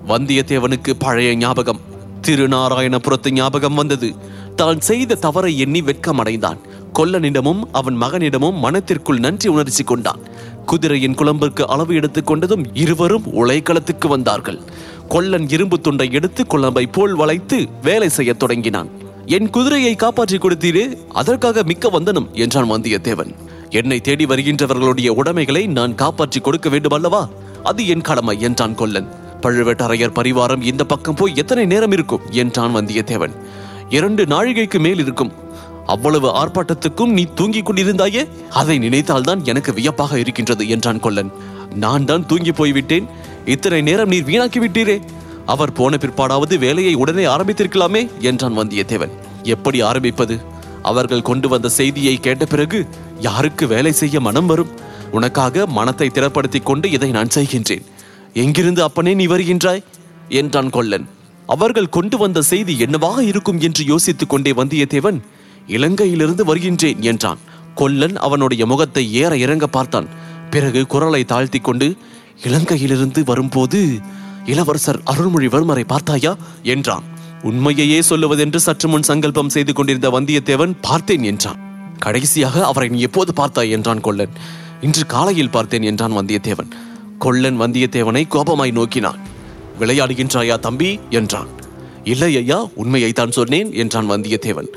வந்தியத்தேவனுக்கு 0.08 0.92
பழைய 0.98 1.36
ஞாபகம். 1.36 1.80
திருநாராயணபுரத்து 2.26 3.30
ஞாபகம் 3.30 3.74
வந்தது. 3.74 4.14
தான் 4.56 4.80
செய்த 4.80 5.14
தவறை 5.14 5.58
எண்ணி 5.58 5.80
வெட்கமடைந்தான். 5.80 6.56
கொல்லனிடமும் 6.94 7.60
அவன் 7.72 8.00
மகனிடமும் 8.00 8.58
மனத்திற்குள் 8.58 9.18
நன்றி 9.18 9.48
உணர்ச்சி 9.48 9.84
கொண்டான். 9.84 10.18
குதிரையின் 10.66 11.14
குழம்பிற்கு 11.14 11.68
அளவு 11.68 11.94
எடுத்துக் 11.94 12.30
கொண்டதும் 12.30 12.64
இருவரும் 12.72 13.24
உலைக்களத்துக்கு 13.24 14.08
வந்தார்கள். 14.08 14.58
கொல்லன் 15.08 15.48
இரும்பு 15.48 15.80
துண்டை 15.80 16.12
எடுத்து 16.12 16.46
குழம்பை 16.46 16.86
போல் 16.86 17.14
வளைத்து 17.14 17.68
வேலை 17.82 18.08
செய்யத் 18.08 18.38
தொடங்கினான். 18.38 18.88
என் 19.26 19.50
குதிரையை 19.50 19.94
காப்பாற்றி 19.94 20.38
கொடுத்தீரே 20.38 20.98
அதற்காக 21.12 21.62
மிக்க 21.62 21.88
வந்தனம் 21.88 22.28
என்றான் 22.32 22.70
வந்தியத்தேவன். 22.70 23.34
என்னை 23.70 24.00
தேடி 24.00 24.24
வருகின்றவர்களுடைய 24.24 25.08
உடைமைகளை 25.08 25.66
நான் 25.66 25.94
காப்பாற்றி 25.94 26.40
கொடுக்க 26.40 26.68
வேண்டும் 26.68 26.92
அல்லவா 26.92 27.28
அது 27.62 27.86
என் 27.86 28.00
கடமை 28.00 28.40
என்றான் 28.40 28.74
கொல்லன். 28.74 29.26
பழுவேட்டரையர் 29.42 30.14
பரிவாரம் 30.14 30.62
இந்த 30.62 30.84
பக்கம் 30.84 31.14
போய் 31.14 31.32
எத்தனை 31.34 31.66
நேரம் 31.66 31.92
இருக்கும்? 31.92 32.20
என்றான் 32.30 32.76
வந்தியத்தேவன். 32.76 33.34
இரண்டு 33.88 34.24
நாழிகைக்கு 34.24 34.78
மேல் 34.78 34.98
இருக்கும். 34.98 35.32
அவ்வளவு 35.86 36.28
ஆர்ப்பாட்டத்துக்கும் 36.28 37.06
நீ 37.06 37.26
தூங்கிக் 37.34 37.70
கொண்டிருந்தாயே? 37.70 38.28
அதை 38.50 38.78
நினைத்தால்தான் 38.78 39.42
எனக்கு 39.42 39.72
வியப்பாக 39.72 40.18
இருக்கின்றது 40.18 40.68
என்றான் 40.68 41.00
கொல்லன். 41.00 41.32
நான் 41.74 42.04
தான் 42.04 42.26
தூங்கி 42.26 42.52
போய்விட்டேன். 42.52 43.06
இத்தனை 43.44 43.80
நேரம் 43.80 44.08
நீர் 44.08 44.24
வீணாக்கி 44.24 44.58
விட்டீரே. 44.58 45.00
அவர் 45.46 45.72
போன 45.72 45.96
பிற்பாடாவது 45.96 46.58
வேலையை 46.58 46.94
உடனே 46.94 47.24
ஆரம்பித்திருக்கலாமே 47.24 48.10
என்றான் 48.20 48.58
வந்தியத்தேவன். 48.58 49.10
எப்படி 49.42 49.80
ஆரம்பிப்பது? 49.80 50.40
அவர்கள் 50.82 51.22
கொண்டு 51.22 51.48
வந்த 51.48 51.68
செய்தியை 51.68 52.16
கேட்ட 52.16 52.44
பிறகு 52.44 52.86
யாருக்கு 53.20 53.66
வேலை 53.66 53.92
செய்ய 53.92 54.20
மனம் 54.20 54.46
வரும்? 54.46 54.68
உனக்காக 55.10 55.66
மனத்தை 55.66 56.10
திறப்படுத்திக் 56.14 56.62
கொண்டு 56.62 56.90
இதை 56.90 57.10
நான் 57.10 57.28
செய்கின்றேன். 57.34 57.84
எங்கிருந்து 58.34 58.82
அப்பனே 58.82 59.14
நீ 59.14 59.26
வருகின்றாய்? 59.26 59.82
என்றான் 60.28 60.70
கொல்லன். 60.70 61.08
அவர்கள் 61.46 61.88
கொண்டு 61.88 62.18
வந்த 62.18 62.42
செய்தி 62.42 62.78
என்னவாக 62.78 63.22
இருக்கும் 63.22 63.60
என்று 63.60 63.84
யோசித்துக் 63.84 64.28
கொண்டே 64.28 64.50
வந்தியத்தேவன் 64.50 65.20
இலங்கையிலிருந்து 65.68 66.42
வருகின்றேன் 66.42 67.02
என்றான். 67.02 67.38
கொல்லன் 67.74 68.16
அவனுடைய 68.16 68.66
முகத்தை 68.66 69.12
ஏற 69.12 69.36
இறங்க 69.36 69.66
பார்த்தான். 69.66 70.08
பிறகு 70.50 70.86
குரலை 70.86 71.24
தாழ்த்தி 71.24 71.58
கொண்டு 71.58 71.96
இலங்கையிலிருந்து 72.44 73.24
வரும்போது 73.24 73.98
இளவரசர் 74.44 75.02
அருள்மொழிவர்மரை 75.06 75.84
பார்த்தாயா? 75.86 76.36
என்றான். 76.62 77.02
உண்மையையே 77.42 78.02
சொல்லுவதென்று 78.08 78.56
சற்று 78.56 78.88
முன் 78.88 79.02
சங்கல்பம் 79.02 79.48
செய்து 79.48 79.72
கொண்டிருந்த 79.72 80.10
வந்தியத்தேவன் 80.10 80.76
பார்த்தேன் 80.80 81.22
என்றான். 81.22 81.58
கடைசியாக 81.98 82.66
அவரை 82.66 82.88
நீ 82.88 82.98
எப்போது 82.98 83.32
பார்த்தாய்? 83.36 83.70
என்றான் 83.70 84.00
கொல்லன். 84.00 84.30
இன்று 84.80 85.06
காலையில் 85.06 85.50
பார்த்தேன் 85.50 85.82
என்றான் 85.82 86.12
வந்தியத்தேவன் 86.12 86.70
கொள்ளன் 87.18 87.60
வந்தியத்தேவனை 87.60 88.22
கோபமாய் 88.28 88.72
நோக்கினான். 88.72 89.20
விளையாடுகின்றாயா 89.80 90.58
தம்பி? 90.58 90.98
என்றான். 91.10 91.48
இல்லை 92.04 92.36
ஐயா 92.36 92.68
உண்மையை 92.74 93.12
தான் 93.12 93.30
சொன்னேன் 93.30 93.72
என்றான் 93.72 94.10
வந்தியத்தேவன். 94.10 94.68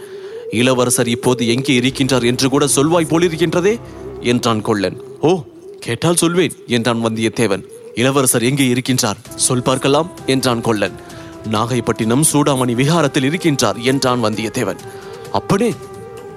இளவரசர் 0.52 1.08
இப்போது 1.08 1.48
எங்கே 1.48 1.80
இருக்கின்றார் 1.80 2.26
என்று 2.26 2.50
கூட 2.50 2.66
சொல்வாய் 2.66 3.12
போலிருக்கின்றதே? 3.12 3.80
என்றான் 4.22 4.62
கொள்ளன். 4.62 4.98
ஓ 5.22 5.32
கேட்டால் 5.80 6.16
சொல்வேன் 6.16 6.52
என்றான் 6.68 7.06
வந்தியத்தேவன். 7.06 7.64
இளவரசர் 7.96 8.44
எங்கே 8.44 8.66
இருக்கின்றார்? 8.74 9.22
சொல் 9.36 9.62
பார்க்கலாம் 9.62 10.12
என்றான் 10.26 10.62
கொள்ளன். 10.62 10.98
நாகைப்பட்டினம் 11.52 12.28
சூடாமணி 12.32 12.74
விகாரத்தில் 12.76 13.28
இருக்கின்றார் 13.30 13.80
என்றான் 13.82 14.24
வந்தியத்தேவன். 14.24 14.82
அப்பனே 15.32 15.72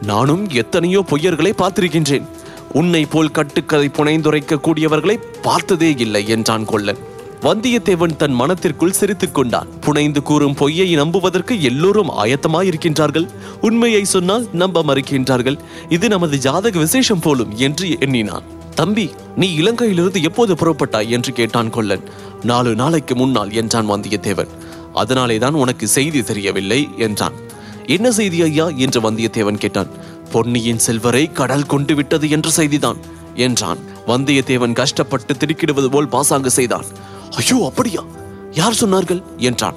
நானும் 0.02 0.48
எத்தனையோ 0.50 1.04
பொய்யர்களை 1.10 1.52
பார்த்திருக்கின்றேன். 1.58 2.26
உன்னை 2.74 3.06
போல் 3.06 3.30
கட்டுக்கதை 3.30 3.88
புனைந்துரைக்க 3.88 4.58
கூடியவர்களை 4.58 5.18
பார்த்ததே 5.42 5.94
இல்லை 5.98 6.28
என்றான் 6.28 6.64
கொள்ளன் 6.64 6.96
வந்தியத்தேவன் 7.42 8.16
தன் 8.16 8.32
மனத்திற்குள் 8.32 8.90
சிரித்துக் 8.90 9.34
கொண்டான். 9.34 9.68
புனைந்து 9.80 10.22
கூறும் 10.22 10.54
பொய்யை 10.54 10.94
நம்புவதற்கு 10.94 11.62
எல்லோரும் 11.62 12.10
ஆயத்தமாயிருக்கின்றார்கள். 12.10 13.28
உண்மையை 13.60 14.04
சொன்னால் 14.04 14.46
நம்ப 14.52 14.82
மறுக்கின்றார்கள். 14.82 15.58
இது 15.88 16.08
நமது 16.08 16.38
ஜாதக 16.38 16.78
விசேஷம் 16.78 17.20
போலும் 17.20 17.52
என்று 17.56 17.96
எண்ணினான். 18.00 18.42
தம்பி 18.74 19.10
நீ 19.36 19.58
இலங்கையிலிருந்து 19.58 20.22
எப்போது 20.22 20.54
புறப்பட்டாய்? 20.54 21.08
என்று 21.08 21.32
கேட்டான் 21.32 21.70
கொள்ளன் 21.70 22.02
நாலு 22.42 22.74
நாளைக்கு 22.74 23.16
முன்னால் 23.16 23.52
என்றான் 23.52 23.90
வந்தியத்தேவன். 23.90 24.48
அதனாலே 24.94 25.38
தான் 25.38 25.54
உனக்கு 25.54 25.86
செய்தி 25.86 26.22
தெரியவில்லை 26.22 26.88
என்றான். 26.98 27.32
என்ன 27.86 28.10
செய்தி 28.10 28.42
ஐயா? 28.42 28.68
என்று 28.76 29.00
வந்தியத்தேவன் 29.00 29.62
கேட்டான். 29.64 30.03
பொன்னியின் 30.34 30.78
செல்வரை 30.78 31.32
கடல் 31.32 31.66
கொண்டு 31.66 31.94
விட்டது 31.94 32.30
என்ற 32.30 32.50
செய்திதான். 32.56 32.96
என்றான். 33.34 33.78
வந்தியத்தேவன் 34.06 34.72
கஷ்டப்பட்டு 34.72 35.34
திடுக்கிடுவது 35.34 35.88
போல் 35.90 36.08
பாசாங்கு 36.08 36.50
செய்தான். 36.50 36.84
ஐயோ 37.30 37.66
அப்படியா? 37.66 38.02
யார் 38.50 38.78
சொன்னார்கள்? 38.80 39.22
என்றான். 39.36 39.74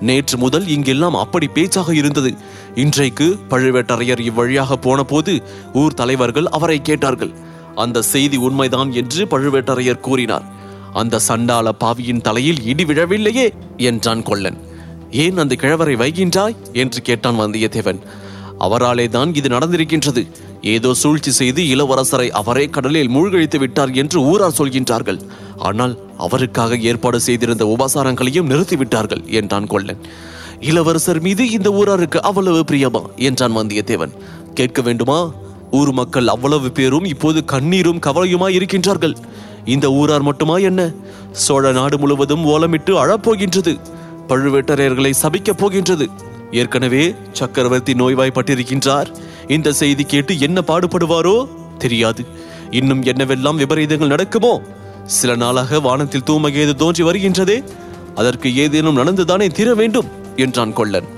நேற்று 0.00 0.38
முதல் 0.38 0.66
இங்கெல்லாம் 0.68 1.14
அப்படி 1.14 1.46
பேச்சாக 1.46 1.94
இருந்தது. 1.94 2.34
இன்றைக்கு 2.74 3.38
பழுவேட்டரையர் 3.50 4.22
இவ்வழியாக 4.22 4.72
போனபோது 4.72 5.42
ஊர் 5.72 5.94
தலைவர்கள் 5.94 6.46
அவரை 6.46 6.82
கேட்டார்கள். 6.82 7.32
அந்த 7.74 8.02
செய்தி 8.02 8.36
உண்மைதான் 8.36 8.92
என்று 8.92 9.24
பழுவேட்டரையர் 9.24 10.00
கூறினார். 10.00 10.46
அந்த 10.92 11.18
சண்டாள 11.18 11.72
பாவியின் 11.72 12.20
தலையில் 12.20 12.62
இடி 12.62 12.84
விழவில்லையே 12.84 13.52
என்றான் 13.76 14.22
கொள்ளன் 14.22 14.58
ஏன் 15.10 15.38
அந்த 15.38 15.56
கிழவரை 15.58 15.96
வைகின்றாய்? 15.96 16.56
என்று 16.72 17.02
கேட்டான் 17.02 17.40
வந்தியத்தேவன். 17.40 18.00
அவராலே 18.60 19.08
தான் 19.08 19.34
இது 19.34 19.48
நடந்திருக்கின்றது. 19.48 20.22
ஏதோ 20.62 20.94
சூழ்ச்சி 20.94 21.30
செய்து 21.30 21.62
இளவரசரை 21.62 22.28
அவரே 22.40 22.64
கடலில் 22.66 23.10
மூழ்கழித்து 23.10 23.58
விட்டார் 23.58 23.92
என்று 23.92 24.20
ஊரார் 24.22 24.56
சொல்கின்றார்கள். 24.58 25.20
ஆனால் 25.58 25.94
அவருக்காக 26.18 26.76
ஏற்பாடு 26.76 27.20
செய்திருந்த 27.20 27.64
உபசாரங்களையும் 27.64 28.50
நிறுத்திவிட்டார்கள் 28.52 29.22
என்றான் 29.24 29.66
கொள்ளன் 29.66 30.02
இளவரசர் 30.60 31.20
மீது 31.20 31.50
இந்த 31.50 31.70
ஊராருக்கு 31.70 32.22
அவ்வளவு 32.22 32.64
பிரியமா 32.70 33.02
என்றான் 33.16 33.56
வந்தியத்தேவன். 33.56 34.14
கேட்க 34.54 34.82
வேண்டுமா? 34.82 35.18
ஊர் 35.70 35.92
மக்கள் 35.92 36.26
அவ்வளவு 36.26 36.70
பேரும் 36.70 37.04
இப்போது 37.04 37.44
கண்ணீரும் 37.44 38.00
கவலையுமாய் 38.06 38.56
இருக்கின்றார்கள். 38.58 39.14
இந்த 39.64 39.90
ஊரார் 39.90 40.22
மட்டுமா 40.22 40.56
என்ன? 40.56 40.90
சோழ 41.32 41.72
நாடு 41.72 41.98
முழுவதும் 41.98 42.46
ஓலமிட்டு 42.46 42.94
அழப்போகின்றது. 43.02 43.74
பழுவேட்டரையர்களை 44.28 45.12
சபிக்கப் 45.22 45.58
போகின்றது. 45.58 46.08
ஏற்கனவே 46.52 47.14
சக்கரவர்த்தி 47.32 47.92
நோய்வாய்ப்பட்டிருக்கின்றார். 47.94 49.08
இந்த 49.46 49.72
செய்தி 49.72 50.04
கேட்டு 50.04 50.38
என்ன 50.38 50.62
பாடுபடுவாரோ 50.66 51.48
தெரியாது. 51.78 52.24
இன்னும் 52.70 53.02
என்னவெல்லாம் 53.02 53.60
விபரீதங்கள் 53.62 54.14
நடக்குமோ? 54.14 54.60
சில 55.04 55.36
நாளாக 55.36 55.80
வானத்தில் 55.80 56.26
தூமகேது 56.30 56.74
தோன்றி 56.74 57.02
வருகின்றதே. 57.02 57.62
அதற்கு 58.14 58.54
ஏதேனும் 58.54 58.96
நடந்துதானே 58.96 59.46
தீர 59.50 59.74
வேண்டும் 59.74 60.08
என்றான் 60.36 60.72
கொள்ளன் 60.72 61.08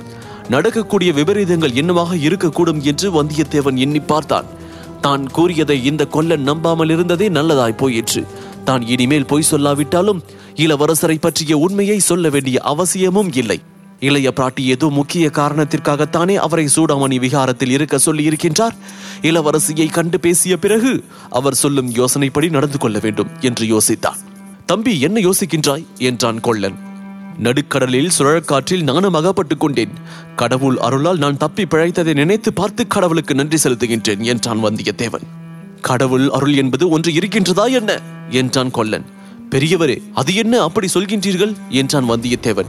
நடக்கக்கூடிய 0.49 1.13
விபரீதங்கள் 1.13 1.73
என்னவாக 1.73 2.17
இருக்கக்கூடும் 2.17 2.81
என்று 2.83 3.23
வந்தியத்தேவன் 3.23 3.77
எண்ணி 3.77 4.01
பார்த்தான். 4.01 4.45
தான் 5.01 5.27
கூறியதை 5.27 5.85
இந்த 5.85 6.07
கொல்லன் 6.07 6.43
நம்பாமல் 6.43 6.91
இருந்ததே 6.91 7.29
நல்லதாய் 7.29 7.77
போயிற்று. 7.77 8.23
தான் 8.65 8.83
இனிமேல் 8.87 9.27
பொய் 9.27 9.51
சொல்லாவிட்டாலும் 9.51 10.23
இளவரசரை 10.57 11.17
பற்றிய 11.21 11.59
உண்மையை 11.59 11.99
சொல்ல 11.99 12.29
வேண்டிய 12.29 12.61
அவசியமும் 12.61 13.33
இல்லை. 13.33 13.59
இளைய 14.01 14.33
பிராட்டி 14.37 14.61
ஏதோ 14.61 14.87
முக்கிய 14.87 15.31
காரணத்திற்காகத்தானே 15.33 16.35
அவரை 16.35 16.69
சூடாமணி 16.77 17.19
விகாரத்தில் 17.19 17.71
இருக்க 17.71 17.99
சொல்லி 17.99 18.29
இருக்கின்றார் 18.29 18.77
இளவரசியை 19.23 19.91
கண்டு 19.91 20.21
பேசிய 20.21 20.57
பிறகு 20.57 21.05
அவர் 21.31 21.55
சொல்லும் 21.55 21.93
யோசனைப்படி 21.93 22.51
நடந்து 22.51 22.79
கொள்ள 22.79 22.99
வேண்டும் 22.99 23.29
என்று 23.41 23.79
யோசித்தான். 23.79 24.17
தம்பி 24.67 25.01
என்ன 25.01 25.21
யோசிக்கின்றாய்? 25.21 25.85
என்றான் 25.99 26.41
கொள்ளன் 26.41 26.89
நடுக்கடலில் 27.39 28.11
சுழற்காற்றில் 28.19 28.83
நானும் 28.83 29.15
அகப்பட்டுக் 29.15 29.61
கொண்டேன். 29.61 29.91
கடவுள் 30.37 30.79
அருளால் 30.79 31.19
நான் 31.19 31.37
தப்பி 31.37 31.63
பிழைத்ததை 31.63 32.15
நினைத்து 32.15 32.53
பார்த்து 32.53 32.87
கடவுளுக்கு 32.87 33.35
நன்றி 33.35 33.71
செலுத்துகின்றேன் 33.71 34.19
என்றான் 34.19 34.65
வந்தியத்தேவன். 34.65 35.27
கடவுள் 35.81 36.31
அருள் 36.31 36.57
என்பது 36.57 36.89
ஒன்று 36.89 37.13
இருக்கின்றதா 37.13 37.71
என்ன? 37.71 38.01
என்றான் 38.31 38.71
கொல்லன். 38.71 39.05
பெரியவரே 39.51 40.03
அது 40.15 40.35
என்ன 40.35 40.63
அப்படி 40.63 40.89
சொல்கின்றீர்கள்? 40.95 41.55
என்றான் 41.69 42.11
வந்தியத்தேவன். 42.11 42.67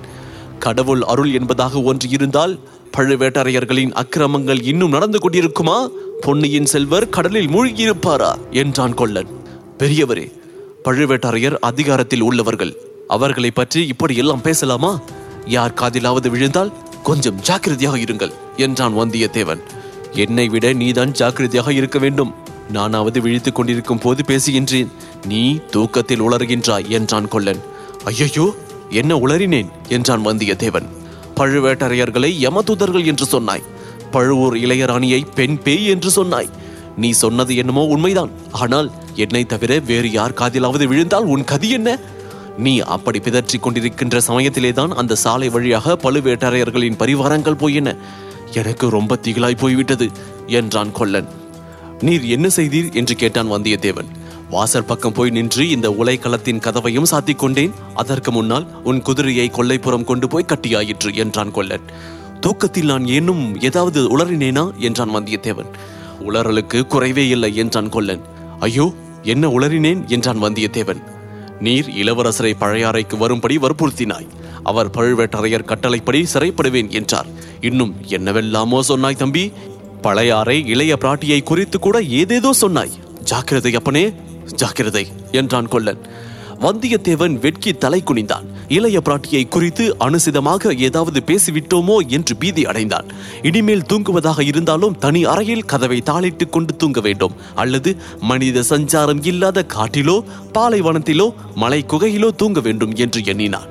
கடவுள் 0.62 1.02
அருள் 1.02 1.34
என்பதாக 1.34 1.82
ஒன்று 1.82 2.10
இருந்தால் 2.10 2.54
பழுவேட்டரையர்களின் 2.98 3.94
அக்கிரமங்கள் 3.94 4.62
இன்னும் 4.64 4.90
நடந்து 4.90 5.20
கொண்டிருக்குமா? 5.20 5.78
பொன்னியின் 6.22 6.66
செல்வர் 6.66 7.10
கடலில் 7.10 7.48
மூழ்கியிருப்பாரா? 7.48 8.32
என்றான் 8.52 8.94
கொல்லன். 8.94 9.30
பெரியவரே 9.80 10.26
பழுவேட்டரையர் 10.84 11.58
அதிகாரத்தில் 11.60 12.22
உள்ளவர்கள். 12.22 12.74
அவர்களை 13.08 13.52
பற்றி 13.52 13.88
இப்படி 13.88 14.16
எல்லாம் 14.16 14.42
பேசலாமா? 14.42 15.00
யார் 15.46 15.78
காதிலாவது 15.82 16.30
விழுந்தால் 16.30 16.74
கொஞ்சம் 17.04 17.40
ஜாக்கிரதையாக 17.42 17.98
இருங்கள் 17.98 18.34
என்றான் 18.58 18.98
வந்தியத்தேவன். 18.98 19.62
என்னை 20.14 20.48
விட 20.48 20.74
நீதான் 20.74 21.12
ஜாக்கிரதையாக 21.12 21.74
இருக்க 21.74 22.00
வேண்டும். 22.00 22.34
நானாவது 22.72 23.22
விழித்துக் 23.22 23.56
கொண்டிருக்கும் 23.56 24.00
போது 24.00 24.24
பேசுகின்றேன். 24.28 24.92
நீ 25.28 25.60
தூக்கத்தில் 25.72 26.22
உளறுகின்றாய் 26.22 26.88
என்றான் 26.88 27.28
கொல்லன். 27.28 27.62
ஐயையோ 28.04 28.46
என்ன 28.92 29.16
உளறினேன் 29.16 29.70
என்றான் 29.90 30.26
வந்தியத்தேவன் 30.26 30.88
பழுவேட்டரையர்களை 31.36 32.32
யமதூதர்கள் 32.40 33.06
என்று 33.06 33.26
சொன்னாய். 33.26 33.64
பழுவூர் 34.12 34.58
இளையராணியை 34.58 35.26
பெண் 35.36 35.58
பேய் 35.64 35.86
என்று 35.86 36.12
சொன்னாய். 36.12 36.50
நீ 36.98 37.12
சொன்னது 37.12 37.56
என்னமோ 37.56 37.84
உண்மைதான். 37.86 38.30
ஆனால் 38.52 38.92
என்னை 39.16 39.46
தவிர 39.46 39.80
வேறு 39.80 40.12
யார் 40.12 40.32
காதிலாவது 40.32 40.86
விழுந்தால் 40.88 41.24
உன் 41.24 41.44
கதி 41.44 41.70
என்ன? 41.70 42.00
நீ 42.58 42.80
அப்படி 42.80 43.20
பிதற்றிக் 43.20 43.64
கொண்டிருக்கின்ற 43.68 44.22
சமயத்திலேதான் 44.28 44.90
அந்த 44.90 45.16
சாலை 45.16 45.50
வழியாக 45.50 45.98
பழுவேட்டரையர்களின் 46.04 47.00
பரிவாரங்கள் 47.00 47.58
போயின. 47.58 47.96
எனக்கு 48.54 48.90
ரொம்ப 48.90 49.18
திகிலாய் 49.22 49.58
போய்விட்டது 49.58 50.10
என்றான் 50.48 50.92
கொல்லன். 50.92 51.28
நீர் 52.02 52.24
என்ன 52.24 52.48
செய்தீர்? 52.56 52.94
என்று 52.94 53.16
கேட்டான் 53.16 53.52
வந்தியத்தேவன். 53.52 54.10
வாசற் 54.52 54.88
பக்கம் 54.88 55.12
போய் 55.12 55.30
நின்று 55.30 55.70
இந்த 55.70 55.90
உலைக்களத்தின் 55.90 56.60
கதவையும் 56.60 57.10
சாத்திக் 57.12 57.36
கொண்டேன். 57.36 57.74
அதற்கு 57.94 58.32
முன்னால் 58.32 58.66
உன் 58.84 59.02
குதிரையை 59.02 59.52
கொல்லைப்புறம் 59.54 60.04
கொண்டு 60.04 60.28
போய் 60.28 60.46
கட்டியாயிற்று 60.48 61.14
என்றான் 61.14 61.52
கொல்லன். 61.52 61.82
தூக்கத்தில் 62.42 62.86
நான் 62.86 63.06
ஏனும் 63.06 63.64
ஏதாவது 63.64 64.18
உளறினேனா? 64.18 64.78
என்றான் 64.78 65.16
வந்தியத்தேவன். 65.16 65.70
உளறலுக்கு 66.20 66.80
குறைவே 66.90 67.26
இல்லை 67.30 67.56
என்றான் 67.56 67.90
கொல்லன். 67.90 68.22
ஐயோ 68.60 68.94
என்ன 69.24 69.48
உளறினேன்? 69.48 70.06
என்றான் 70.06 70.44
வந்தியத்தேவன். 70.44 71.02
நீர் 71.60 71.90
இளவரசரை 71.90 72.54
பழையாறைக்கு 72.60 73.18
வரும்படி 73.18 73.58
வற்புறுத்தினாய். 73.58 74.28
அவர் 74.64 74.90
பழுவேட்டரையர் 74.90 75.64
கட்டளைப்படி 75.64 76.28
சிறைப்படுவேன் 76.34 76.90
என்றார். 76.90 77.28
இன்னும் 77.62 77.96
என்னவெல்லாமோ 78.08 78.82
சொன்னாய் 78.82 79.16
தம்பி. 79.16 79.52
பழையாறை 80.02 80.68
இளைய 80.68 80.98
பிராட்டியை 81.02 81.44
குறித்து 81.44 81.80
கூட 81.80 82.02
ஏதேதோ 82.02 82.54
சொன்னாய். 82.54 82.92
ஜாக்கிரதை 83.24 83.76
அப்பனே 83.76 84.14
ஜாக்கிரதை 84.46 85.08
என்றான் 85.32 85.68
கொல்லன். 85.68 85.98
வந்தியத்தேவன் 86.62 87.40
வெட்கி 87.40 87.74
தலை 87.74 88.04
குனிந்தான். 88.06 88.44
இளைய 88.68 89.02
பிராட்டியை 89.06 89.48
குறித்து 89.48 89.96
அனுசிதமாக 90.00 90.80
ஏதாவது 90.80 91.24
பேசிவிட்டோமோ 91.26 92.08
என்று 92.08 92.36
பீதி 92.36 92.66
அடைந்தான். 92.66 93.06
இனிமேல் 93.42 93.86
தூங்குவதாக 93.86 94.44
இருந்தாலும் 94.44 94.98
தனி 94.98 95.26
அறையில் 95.26 95.66
கதவை 95.66 96.04
தாளிட்டுக் 96.06 96.50
கொண்டு 96.50 96.76
தூங்க 96.76 97.02
வேண்டும். 97.02 97.32
அல்லது 97.56 97.98
மனித 98.20 98.60
சஞ்சாரம் 98.60 99.26
இல்லாத 99.26 99.66
காட்டிலோ 99.74 100.24
பாலைவனத்திலோ 100.54 101.34
மலை 101.56 101.86
குகையிலோ 101.88 102.36
தூங்க 102.36 102.60
வேண்டும் 102.60 102.96
என்று 102.96 103.22
எண்ணினான். 103.26 103.70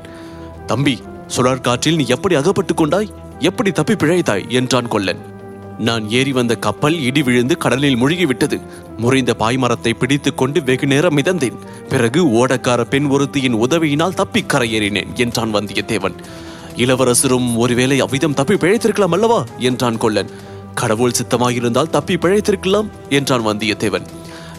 தம்பி 0.67 0.99
சுழற்காற்றில் 1.37 1.97
நீ 1.97 2.05
எப்படி 2.07 2.35
அகப்பட்டுக் 2.35 2.77
கொண்டாய்? 2.77 3.13
எப்படி 3.39 3.73
தப்பி 3.73 3.93
பிழைத்தாய்? 3.93 4.49
என்றான் 4.49 4.89
கொல்லன். 4.89 5.30
நான் 5.81 6.11
ஏறி 6.11 6.33
வந்த 6.33 6.55
கப்பல் 6.55 7.01
இடி 7.01 7.23
விழுந்து 7.23 7.57
கடலில் 7.57 7.97
முழுகிவிட்டது. 7.97 8.61
முறிந்த 8.97 9.35
பாய்மரத்தை 9.39 9.95
பிடித்துக் 9.95 10.37
கொண்டு 10.37 10.65
வெகு 10.65 10.87
நேரம் 10.87 11.17
மிதந்தேன். 11.17 11.57
பிறகு 11.89 12.27
ஓடக்கார 12.27 12.85
பெண் 12.85 13.05
ஒருத்தியின் 13.05 13.53
உதவியினால் 13.53 14.15
தப்பி 14.15 14.45
கரையேறினேன் 14.53 15.15
என்றான் 15.15 15.55
வந்தியத்தேவன். 15.55 16.15
இளவரசரும் 16.77 17.57
ஒருவேளை 17.57 18.01
அவ்விதம் 18.01 18.35
தப்பி 18.35 18.55
பிழைத்திருக்கலாம் 18.55 19.13
அல்லவா? 19.13 19.45
என்றான் 19.59 19.97
கொல்லன். 19.97 20.31
கடவுள் 20.75 21.13
சித்தமாயிருந்தால் 21.23 21.91
தப்பி 21.91 22.15
பிழைத்திருக்கலாம் 22.15 22.89
என்றான் 23.09 23.47
வந்தியத்தேவன். 23.47 24.07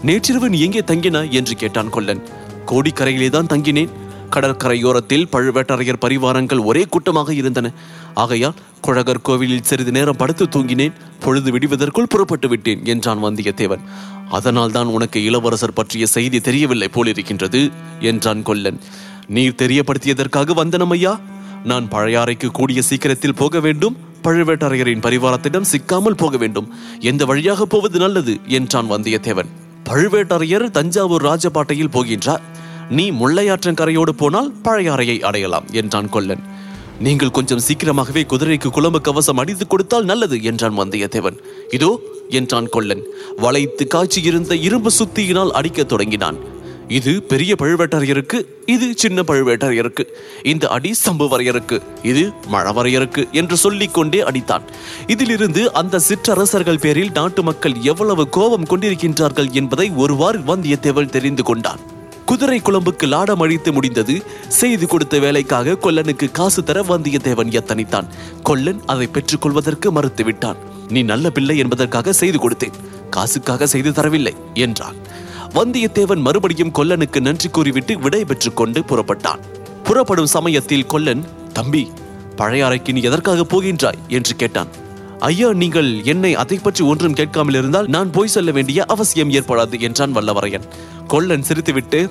நேற்றிரவு 0.01 0.49
நீ 0.49 0.59
எங்கே 0.59 0.79
தங்கினா? 0.79 1.29
என்று 1.29 1.55
கேட்டான் 1.55 1.89
கொல்லன். 1.89 2.21
கோடிக்கரையிலே 2.65 3.29
தான் 3.29 3.47
தங்கினேன். 3.47 3.89
கடற்கரையோரத்தில் 4.35 5.25
பழுவேட்டரையர் 5.31 6.01
பரிவாரங்கள் 6.01 6.63
ஒரே 6.63 6.83
கூட்டமாக 6.89 7.33
இருந்தன. 7.33 7.71
ஆகையால் 8.13 8.59
குழகர் 8.81 9.21
கோவிலில் 9.21 9.67
சிறிது 9.69 9.91
நேரம் 9.91 10.19
படுத்து 10.21 10.45
தூங்கினேன். 10.45 10.95
பொழுது 11.19 11.51
விடுவதற்குள் 11.51 12.11
புறப்பட்டு 12.13 12.47
விட்டேன் 12.47 12.85
என்றான் 12.85 13.23
வந்தியத்தேவன். 13.23 13.83
அதனால் 14.29 14.71
தான் 14.71 14.87
உனக்கு 14.87 15.23
இளவரசர் 15.23 15.73
பற்றிய 15.73 16.05
செய்தி 16.05 16.39
தெரியவில்லை 16.39 16.89
போலிருக்கின்றது 16.93 17.71
என்றான் 17.99 18.43
கொல்லன். 18.43 18.79
நீர் 19.27 19.59
தெரியப்படுத்தியதற்காக 19.61 20.53
வந்தனம் 20.53 20.89
ஐயா 20.89 21.19
நான் 21.63 21.87
பழையாறைக்கு 21.87 22.47
கூடிய 22.51 22.81
சீக்கிரத்தில் 22.81 23.39
போக 23.41 23.59
வேண்டும். 23.59 23.97
பழுவேட்டரையரின் 24.23 25.03
பரிவாரத்திடம் 25.05 25.69
சிக்காமல் 25.71 26.17
போக 26.23 26.37
வேண்டும். 26.37 26.67
எந்த 26.99 27.25
வழியாக 27.25 27.65
போவது 27.65 27.99
நல்லது 27.99 28.39
என்றான் 28.47 28.91
வந்தியத்தேவன். 28.91 29.51
பழுவேட்டரையர் 29.89 30.65
தஞ்சாவூர் 30.71 31.25
ராஜபாட்டையில் 31.25 31.93
போகின்றார். 31.93 32.43
நீ 32.97 33.11
முள்ளையாற்றங்கரையோடு 33.11 34.09
போனால் 34.09 34.53
பழையாறையை 34.63 35.17
அடையலாம் 35.21 35.67
என்றான் 35.71 36.09
கொல்லன். 36.09 36.43
நீங்கள் 36.99 37.35
கொஞ்சம் 37.37 37.61
சீக்கிரமாகவே 37.65 38.21
குதிரைக்கு 38.21 38.69
குழம்பு 38.69 39.01
கவசம் 39.01 39.37
அடித்து 39.37 39.67
கொடுத்தால் 39.67 40.05
நல்லது 40.05 40.43
என்றான் 40.43 40.79
வந்தியத்தேவன். 40.79 41.37
இதோ 41.69 41.91
என்றான் 42.29 42.69
கொல்லன். 42.69 43.03
வளைத்து 43.37 43.87
காய்ச்சியிருந்த 43.87 44.55
இரும்பு 44.55 44.91
சுத்தியினால் 44.99 45.53
அடிக்கத் 45.59 45.89
தொடங்கினான். 45.89 46.39
இது 46.87 47.11
பெரிய 47.21 47.55
பழுவேட்டரையருக்கு 47.59 48.37
இது 48.65 48.87
சின்ன 48.95 49.21
பழுவேட்டரையருக்கு. 49.21 50.03
இந்த 50.43 50.67
அடி 50.67 50.91
சம்புவரையருக்கு 51.05 51.77
இது 52.03 52.23
மழவரையருக்கு 52.51 53.23
என்று 53.31 53.57
சொல்லிக்கொண்டே 53.57 54.21
அடித்தான். 54.21 54.65
இதிலிருந்து 55.07 55.73
அந்த 55.73 55.99
சிற்றரசர்கள் 55.99 56.79
பேரில் 56.79 57.11
நாட்டு 57.11 57.43
மக்கள் 57.43 57.77
எவ்வளவு 57.81 58.29
கோபம் 58.29 58.69
கொண்டிருக்கின்றார்கள் 58.69 59.51
என்பதை 59.51 59.91
ஒருவாறு 59.95 60.39
வந்தியத்தேவன் 60.39 61.15
தெரிந்து 61.17 61.43
கொண்டான். 61.43 61.79
குதிரை 62.25 62.59
குழம்புக்கு 62.59 63.07
லாடம் 63.07 63.39
அழித்து 63.39 63.73
முடிந்தது. 63.73 64.23
செய்து 64.47 64.87
கொடுத்த 64.87 65.19
வேலைக்காக 65.19 65.71
கொல்லனுக்கு 65.71 66.31
காசு 66.31 66.63
தர 66.63 66.81
வந்தியத்தேவன் 66.81 67.49
எத்தனித்தான். 67.49 68.05
கொல்லன் 68.43 68.81
அதை 68.85 69.07
பெற்றுக்கொள்வதற்கு 69.07 69.91
மறுத்துவிட்டான். 69.91 70.55
நீ 70.89 71.01
நல்ல 71.01 71.29
பிள்ளை 71.29 71.57
என்பதற்காக 71.57 72.13
செய்து 72.13 72.49
கொடுத்தேன். 72.49 72.73
காசுக்காக 73.09 73.67
செய்து 73.67 73.91
தரவில்லை 73.91 74.33
என்றான். 74.53 74.95
வந்தியத்தேவன் 75.53 76.21
மறுபடியும் 76.21 76.71
கொல்லனுக்கு 76.73 77.19
நன்றி 77.19 77.49
கூறிவிட்டு 77.49 77.99
விடை 77.99 78.25
பெற்றுக் 78.25 78.55
கொண்டு 78.55 78.81
புறப்பட்டான். 78.81 79.39
புறப்படும் 79.83 80.25
சமயத்தில் 80.25 80.85
கொல்லன் 80.85 81.25
தம்பி 81.53 81.91
பழையாறைக்கு 82.37 82.91
நீ 82.91 83.01
எதற்காக 83.01 83.41
போகின்றாய்? 83.41 84.07
என்று 84.07 84.35
கேட்டான். 84.35 84.80
ஐயா 85.29 85.49
நீங்கள் 85.53 85.89
என்னை 86.03 86.35
அதை 86.35 86.57
பற்றி 86.57 86.83
ஒன்றும் 86.83 87.13
கேட்காமல் 87.13 87.53
இருந்தால் 87.53 87.87
நான் 87.87 88.11
போய் 88.11 88.33
சொல்ல 88.35 88.51
வேண்டிய 88.51 88.85
அவசியம் 88.85 89.31
ஏற்படாது 89.31 89.75
என்றான் 89.79 90.15
வல்லவரையன். 90.15 90.65
கொல்லன் 91.07 91.45
சிரித்துவிட்டு 91.47 92.01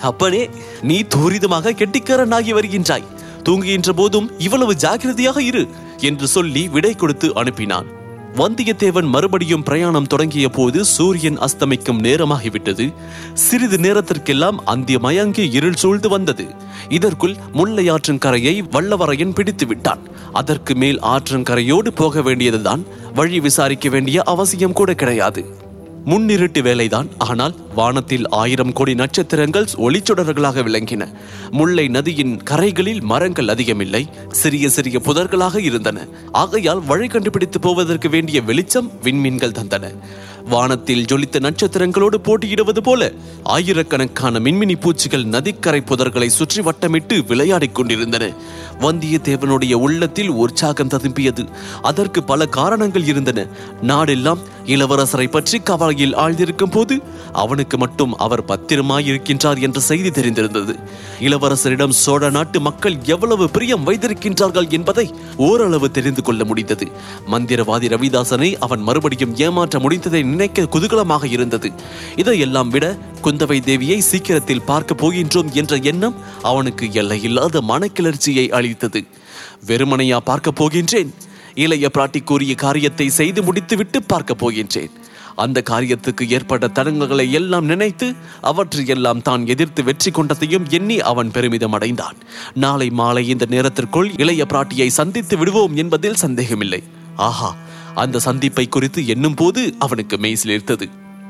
அப்பனே 0.00 0.42
நீ 0.82 0.98
தூரிதமாக 1.14 1.74
கெட்டிக்காரனாகி 1.80 2.52
வருகின்றாய். 2.58 3.08
தூங்குகின்ற 3.42 3.92
போதும் 3.92 4.30
இவ்வளவு 4.38 4.74
ஜாக்கிரதையாக 4.76 5.42
இரு 5.42 5.64
என்று 6.00 6.26
சொல்லி 6.26 6.68
விடை 6.68 6.94
கொடுத்து 6.94 7.28
அனுப்பினான். 7.34 7.88
வந்தியத்தேவன் 8.36 9.08
மறுபடியும் 9.08 9.62
பிரயாணம் 9.62 10.06
தொடங்கிய 10.06 10.48
போது 10.48 10.84
சூரியன் 10.84 11.38
அஸ்தமிக்கும் 11.38 12.02
நேரமாகிவிட்டது. 12.02 12.94
சிறிது 13.32 13.78
நேரத்திற்கெல்லாம் 13.78 14.66
அந்திய 14.66 14.98
மயங்கி 14.98 15.50
இருள் 15.52 15.74
சூழ்ந்து 15.74 16.08
வந்தது. 16.08 16.46
இதற்குள் 16.88 17.36
முல்லையாற்றின் 17.52 18.18
கரையை 18.18 18.62
வல்லவரையன் 18.62 19.34
பிடித்து 19.34 19.66
விட்டான் 19.66 19.98
அதற்கு 20.32 20.74
மேல் 20.74 21.00
ஆற்றங்கரையோடு 21.00 21.88
போக 21.94 22.22
வேண்டியதுதான். 22.22 22.84
வழி 23.14 23.40
விசாரிக்க 23.40 23.88
வேண்டிய 23.88 24.22
அவசியம் 24.22 24.72
கூட 24.72 24.94
கிடையாது. 24.94 25.44
முன்னிருட்டு 26.06 26.62
வேலைதான். 26.62 27.08
ஆனால் 27.18 27.54
வானத்தில் 27.74 28.28
ஆயிரம் 28.28 28.72
கோடி 28.72 28.94
நட்சத்திரங்கள் 28.94 29.68
ஒளிச்சுடர்களாக 29.76 30.62
விளங்கின. 30.62 31.12
முல்லை 31.50 31.88
நதியின் 31.88 32.40
கரைகளில் 32.50 33.00
மரங்கள் 33.00 33.48
அதிகமில்லை. 33.48 34.08
சிறிய 34.28 34.68
சிறிய 34.68 34.98
புதர்களாக 35.04 35.58
இருந்தன. 35.58 36.06
ஆகையால் 36.32 36.84
வழி 36.84 37.06
கண்டுபிடித்து 37.06 37.60
போவதற்கு 37.60 38.08
வேண்டிய 38.08 38.40
வெளிச்சம் 38.42 38.90
விண்மீன்கள் 39.02 39.56
தந்தன. 39.58 39.84
வானத்தில் 40.48 41.04
ஜொலித்த 41.04 41.40
நட்சத்திரங்களோடு 41.40 42.14
போட்டியிடுவது 42.14 42.78
போல 42.78 43.12
ஆயிரக்கணக்கான 43.42 44.38
மின்மினி 44.38 44.74
பூச்சிகள் 44.80 45.24
நதிக்கரை 45.24 45.80
புதர்களை 45.80 46.26
சுற்றி 46.26 46.62
வட்டமிட்டு 46.62 47.26
விளையாடிக் 47.26 47.74
கொண்டிருந்தன. 47.74 48.32
வந்தியத்தேவனுடைய 48.80 49.74
உள்ளத்தில் 49.74 50.30
உற்சாகம் 50.30 50.88
ததும்பியது. 50.88 51.48
அதற்கு 51.82 52.22
பல 52.22 52.46
காரணங்கள் 52.46 53.04
இருந்தன. 53.04 53.46
நாடெல்லாம் 53.82 54.38
இளவரசரை 54.66 55.30
பற்றி 55.30 55.58
கவலையில் 55.58 56.16
ஆழ்ந்திருக்கும் 56.16 56.70
போது 56.70 57.02
அவனுக்கு 57.32 57.78
மட்டும் 57.78 58.16
அவர் 58.16 58.44
பத்திரமாயிருக்கின்றார் 58.44 59.60
என்ற 59.60 59.80
செய்தி 59.80 60.10
தெரிந்திருந்தது. 60.10 60.76
இளவரசரிடம் 61.20 61.96
சோழ 62.04 62.30
நாட்டு 62.30 62.60
மக்கள் 62.60 62.96
எவ்வளவு 63.02 63.50
பிரியம் 63.50 63.86
வைத்திருக்கின்றார்கள் 63.86 64.68
என்பதை 64.68 65.14
ஓரளவு 65.36 65.90
தெரிந்து 65.90 66.22
கொள்ள 66.22 66.44
முடிந்தது. 66.44 66.88
மந்திரவாதி 67.30 67.88
ரவிதாசனை 67.88 68.56
அவன் 68.60 68.80
மறுபடியும் 68.80 69.36
ஏமாற்ற 69.36 69.78
முடிந்ததை 69.78 70.34
நினைக்க 70.36 70.68
குதூகலமாக 70.74 71.24
இருந்தது. 71.36 71.70
இதையெல்லாம் 72.22 72.72
விட 72.74 72.86
குந்தவை 73.26 73.58
தேவியை 73.68 73.98
சீக்கிரத்தில் 74.10 74.66
பார்க்க 74.70 75.02
போகின்றோம் 75.02 75.50
என்ற 75.60 75.76
எண்ணம் 75.92 76.18
அவனுக்கு 76.50 76.86
எல்லையில்லாத 77.00 77.62
மனக்கிளர்ச்சியை 77.70 78.46
அளித்தது. 78.58 79.02
வெறுமனையா 79.70 80.20
பார்க்க 80.30 80.58
போகின்றேன். 80.60 81.10
இளைய 81.64 81.86
பிராட்டி 81.96 82.20
கூறிய 82.30 82.54
காரியத்தை 82.62 83.08
செய்து 83.18 83.40
முடித்துவிட்டு 83.48 83.98
பார்க்க 84.12 84.42
போகின்றேன். 84.42 84.94
அந்த 85.44 85.58
காரியத்துக்கு 85.70 86.24
ஏற்பட்ட 86.36 86.66
தடங்கல்களை 86.76 87.26
எல்லாம் 87.38 87.66
நினைத்து 87.70 88.06
அவற்றையெல்லாம் 88.50 89.20
தான் 89.28 89.42
எதிர்த்து 89.54 89.80
வெற்றி 89.88 90.10
கொண்டதையும் 90.18 90.66
எண்ணி 90.78 90.96
அவன் 91.10 91.32
பெருமிதம் 91.36 91.74
அடைந்தான். 91.78 92.16
நாளை 92.64 92.88
மாலை 93.00 93.24
இந்த 93.34 93.46
நேரத்திற்குள் 93.54 94.08
இளைய 94.22 94.44
பிராட்டியை 94.52 94.88
சந்தித்து 95.00 95.36
விடுவோம் 95.40 95.74
என்பதில் 95.84 96.22
சந்தேகமில்லை. 96.24 96.80
ஆஹா 97.28 97.50
அந்த 98.02 98.18
சந்திப்பை 98.18 98.68
குறித்து 98.68 99.00
எண்ணும் 99.06 99.34
போது 99.34 99.62
அவனுக்கு 99.78 100.16
மெய் 100.18 100.40
சிலிர்த்தது 100.42 100.86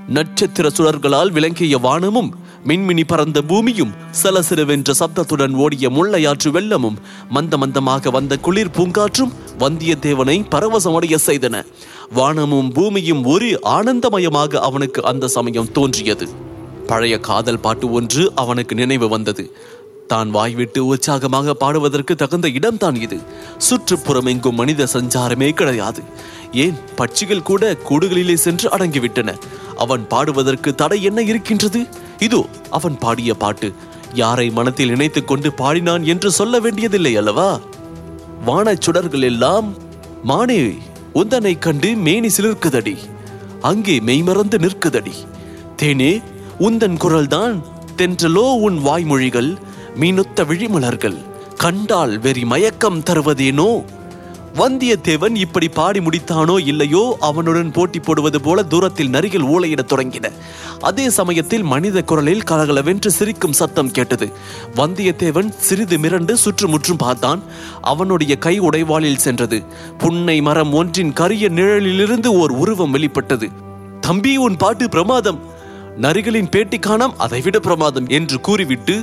நட்சத்திர 0.09 0.67
சுடர்களால் 0.69 1.31
விளங்கிய 1.31 1.79
வானமும் 1.79 2.29
மின்மினி 2.67 3.03
பறந்த 3.07 3.39
பூமியும் 3.43 3.93
சலசிறுவென்ற 4.23 4.91
சப்தத்துடன் 5.01 5.55
ஓடிய 5.55 5.89
முள்ளையாற்று 5.91 6.51
வெள்ளமும் 6.51 6.99
மந்த 7.29 7.57
மந்தமாக 7.57 8.11
வந்த 8.11 8.39
குளிர் 8.39 8.75
பூங்காற்றும் 8.77 9.33
வந்தியத்தேவனை 9.59 10.37
பரவசமடைய 10.51 11.17
செய்தன. 11.27 11.65
வானமும் 12.11 12.73
பூமியும் 12.73 13.25
ஒரு 13.25 13.51
ஆனந்தமயமாக 13.79 14.57
அவனுக்கு 14.69 15.03
அந்த 15.05 15.29
சமயம் 15.29 15.73
தோன்றியது. 15.73 16.29
பழைய 16.87 17.15
காதல் 17.21 17.61
பாட்டு 17.61 17.87
ஒன்று 17.91 18.25
அவனுக்கு 18.35 18.75
நினைவு 18.75 19.09
வந்தது. 19.09 19.45
தான் 20.07 20.31
வாய்விட்டு 20.31 20.87
உற்சாகமாக 20.87 21.55
பாடுவதற்கு 21.55 22.15
தகுந்த 22.15 22.49
இடம்தான் 22.49 22.95
இது. 22.95 23.21
சுற்றுப்புறம் 23.59 24.27
எங்கும் 24.27 24.55
மனித 24.55 24.87
சஞ்சாரமே 24.93 25.51
கிடையாது. 25.51 26.03
ஏன்? 26.53 26.75
பட்சிகள் 26.97 27.43
கூட 27.43 27.77
கூடுகளிலே 27.89 28.35
சென்று 28.35 28.71
அடங்கிவிட்டன. 28.71 29.39
அவன் 29.77 30.07
பாடுவதற்கு 30.07 30.75
தடை 30.75 31.03
என்ன 31.03 31.23
இருக்கின்றது? 31.23 31.87
இதோ 32.19 32.47
அவன் 32.71 32.99
பாடிய 32.99 33.35
பாட்டு. 33.35 33.73
யாரை 34.15 34.51
மனத்தில் 34.51 34.89
இணைத்துக் 34.89 35.27
கொண்டு 35.27 35.53
பாடினான் 35.53 36.05
என்று 36.05 36.31
சொல்ல 36.31 36.61
வேண்டியதில்லை 36.61 37.17
அல்லவா? 37.17 37.61
வானச் 38.45 38.81
சுடர்கள் 38.81 39.23
எல்லாம் 39.23 39.75
மானே 40.23 40.79
உந்தனை 41.15 41.59
கண்டு 41.59 41.95
மேனி 41.95 42.29
சிலிர்க்குதடி. 42.37 42.97
அங்கே 43.61 44.01
மெய்மறந்து 44.01 44.59
நிற்குதடி. 44.59 45.13
தேனே 45.83 46.23
உந்தன் 46.59 46.97
குரல்தான் 46.97 47.63
தென்றலோ 47.97 48.61
உன் 48.61 48.85
வாய்மொழிகள் 48.85 49.57
மீனுத்த 50.01 50.45
விழிமலர்கள் 50.45 51.17
கண்டால் 51.57 52.19
வெறி 52.19 52.45
மயக்கம் 52.45 53.01
தருவதேனோ? 53.01 53.85
வந்தியத்தேவன் 54.55 55.35
இப்படி 55.35 55.69
பாடி 55.69 56.01
முடித்தானோ 56.01 56.67
இல்லையோ? 56.67 57.17
அவனுடன் 57.21 57.71
போட்டி 57.71 57.99
போடுவது 57.99 58.41
போல 58.41 58.63
தூரத்தில் 58.63 59.09
நரிகள் 59.09 59.47
ஊழையிடத் 59.47 59.93
தொடங்கின. 59.93 60.33
அதே 60.81 61.11
சமயத்தில் 61.11 61.63
மனித 61.63 62.03
குரலில் 62.03 62.43
கலகலவென்று 62.43 63.11
சிரிக்கும் 63.11 63.53
சத்தம் 63.53 63.91
கேட்டது. 63.91 64.33
வந்தியத்தேவன் 64.77 65.49
சிறிது 65.49 65.99
மிரண்டு 65.99 66.33
சுற்றுமுற்றும் 66.33 66.97
பார்த்தான். 66.97 67.43
அவனுடைய 67.81 68.37
கை 68.37 68.61
உடைவாளில் 68.61 69.17
சென்றது. 69.17 69.65
புன்னை 69.99 70.41
மரம் 70.41 70.73
ஒன்றின் 70.73 71.13
கரிய 71.13 71.49
நிழலிலிருந்து 71.49 72.27
ஓர் 72.27 72.51
உருவம் 72.51 72.91
வெளிப்பட்டது. 72.91 73.49
தம்பி 74.01 74.37
உன் 74.37 74.57
பாட்டு 74.57 74.89
பிரமாதம். 74.89 75.41
நரிகளின் 76.01 76.51
பேட்டி 76.51 76.79
காணாம் 76.79 77.15
அதைவிட 77.17 77.59
பிரமாதம் 77.59 78.07
என்று 78.07 78.41
கூறிவிட்டு 78.41 79.03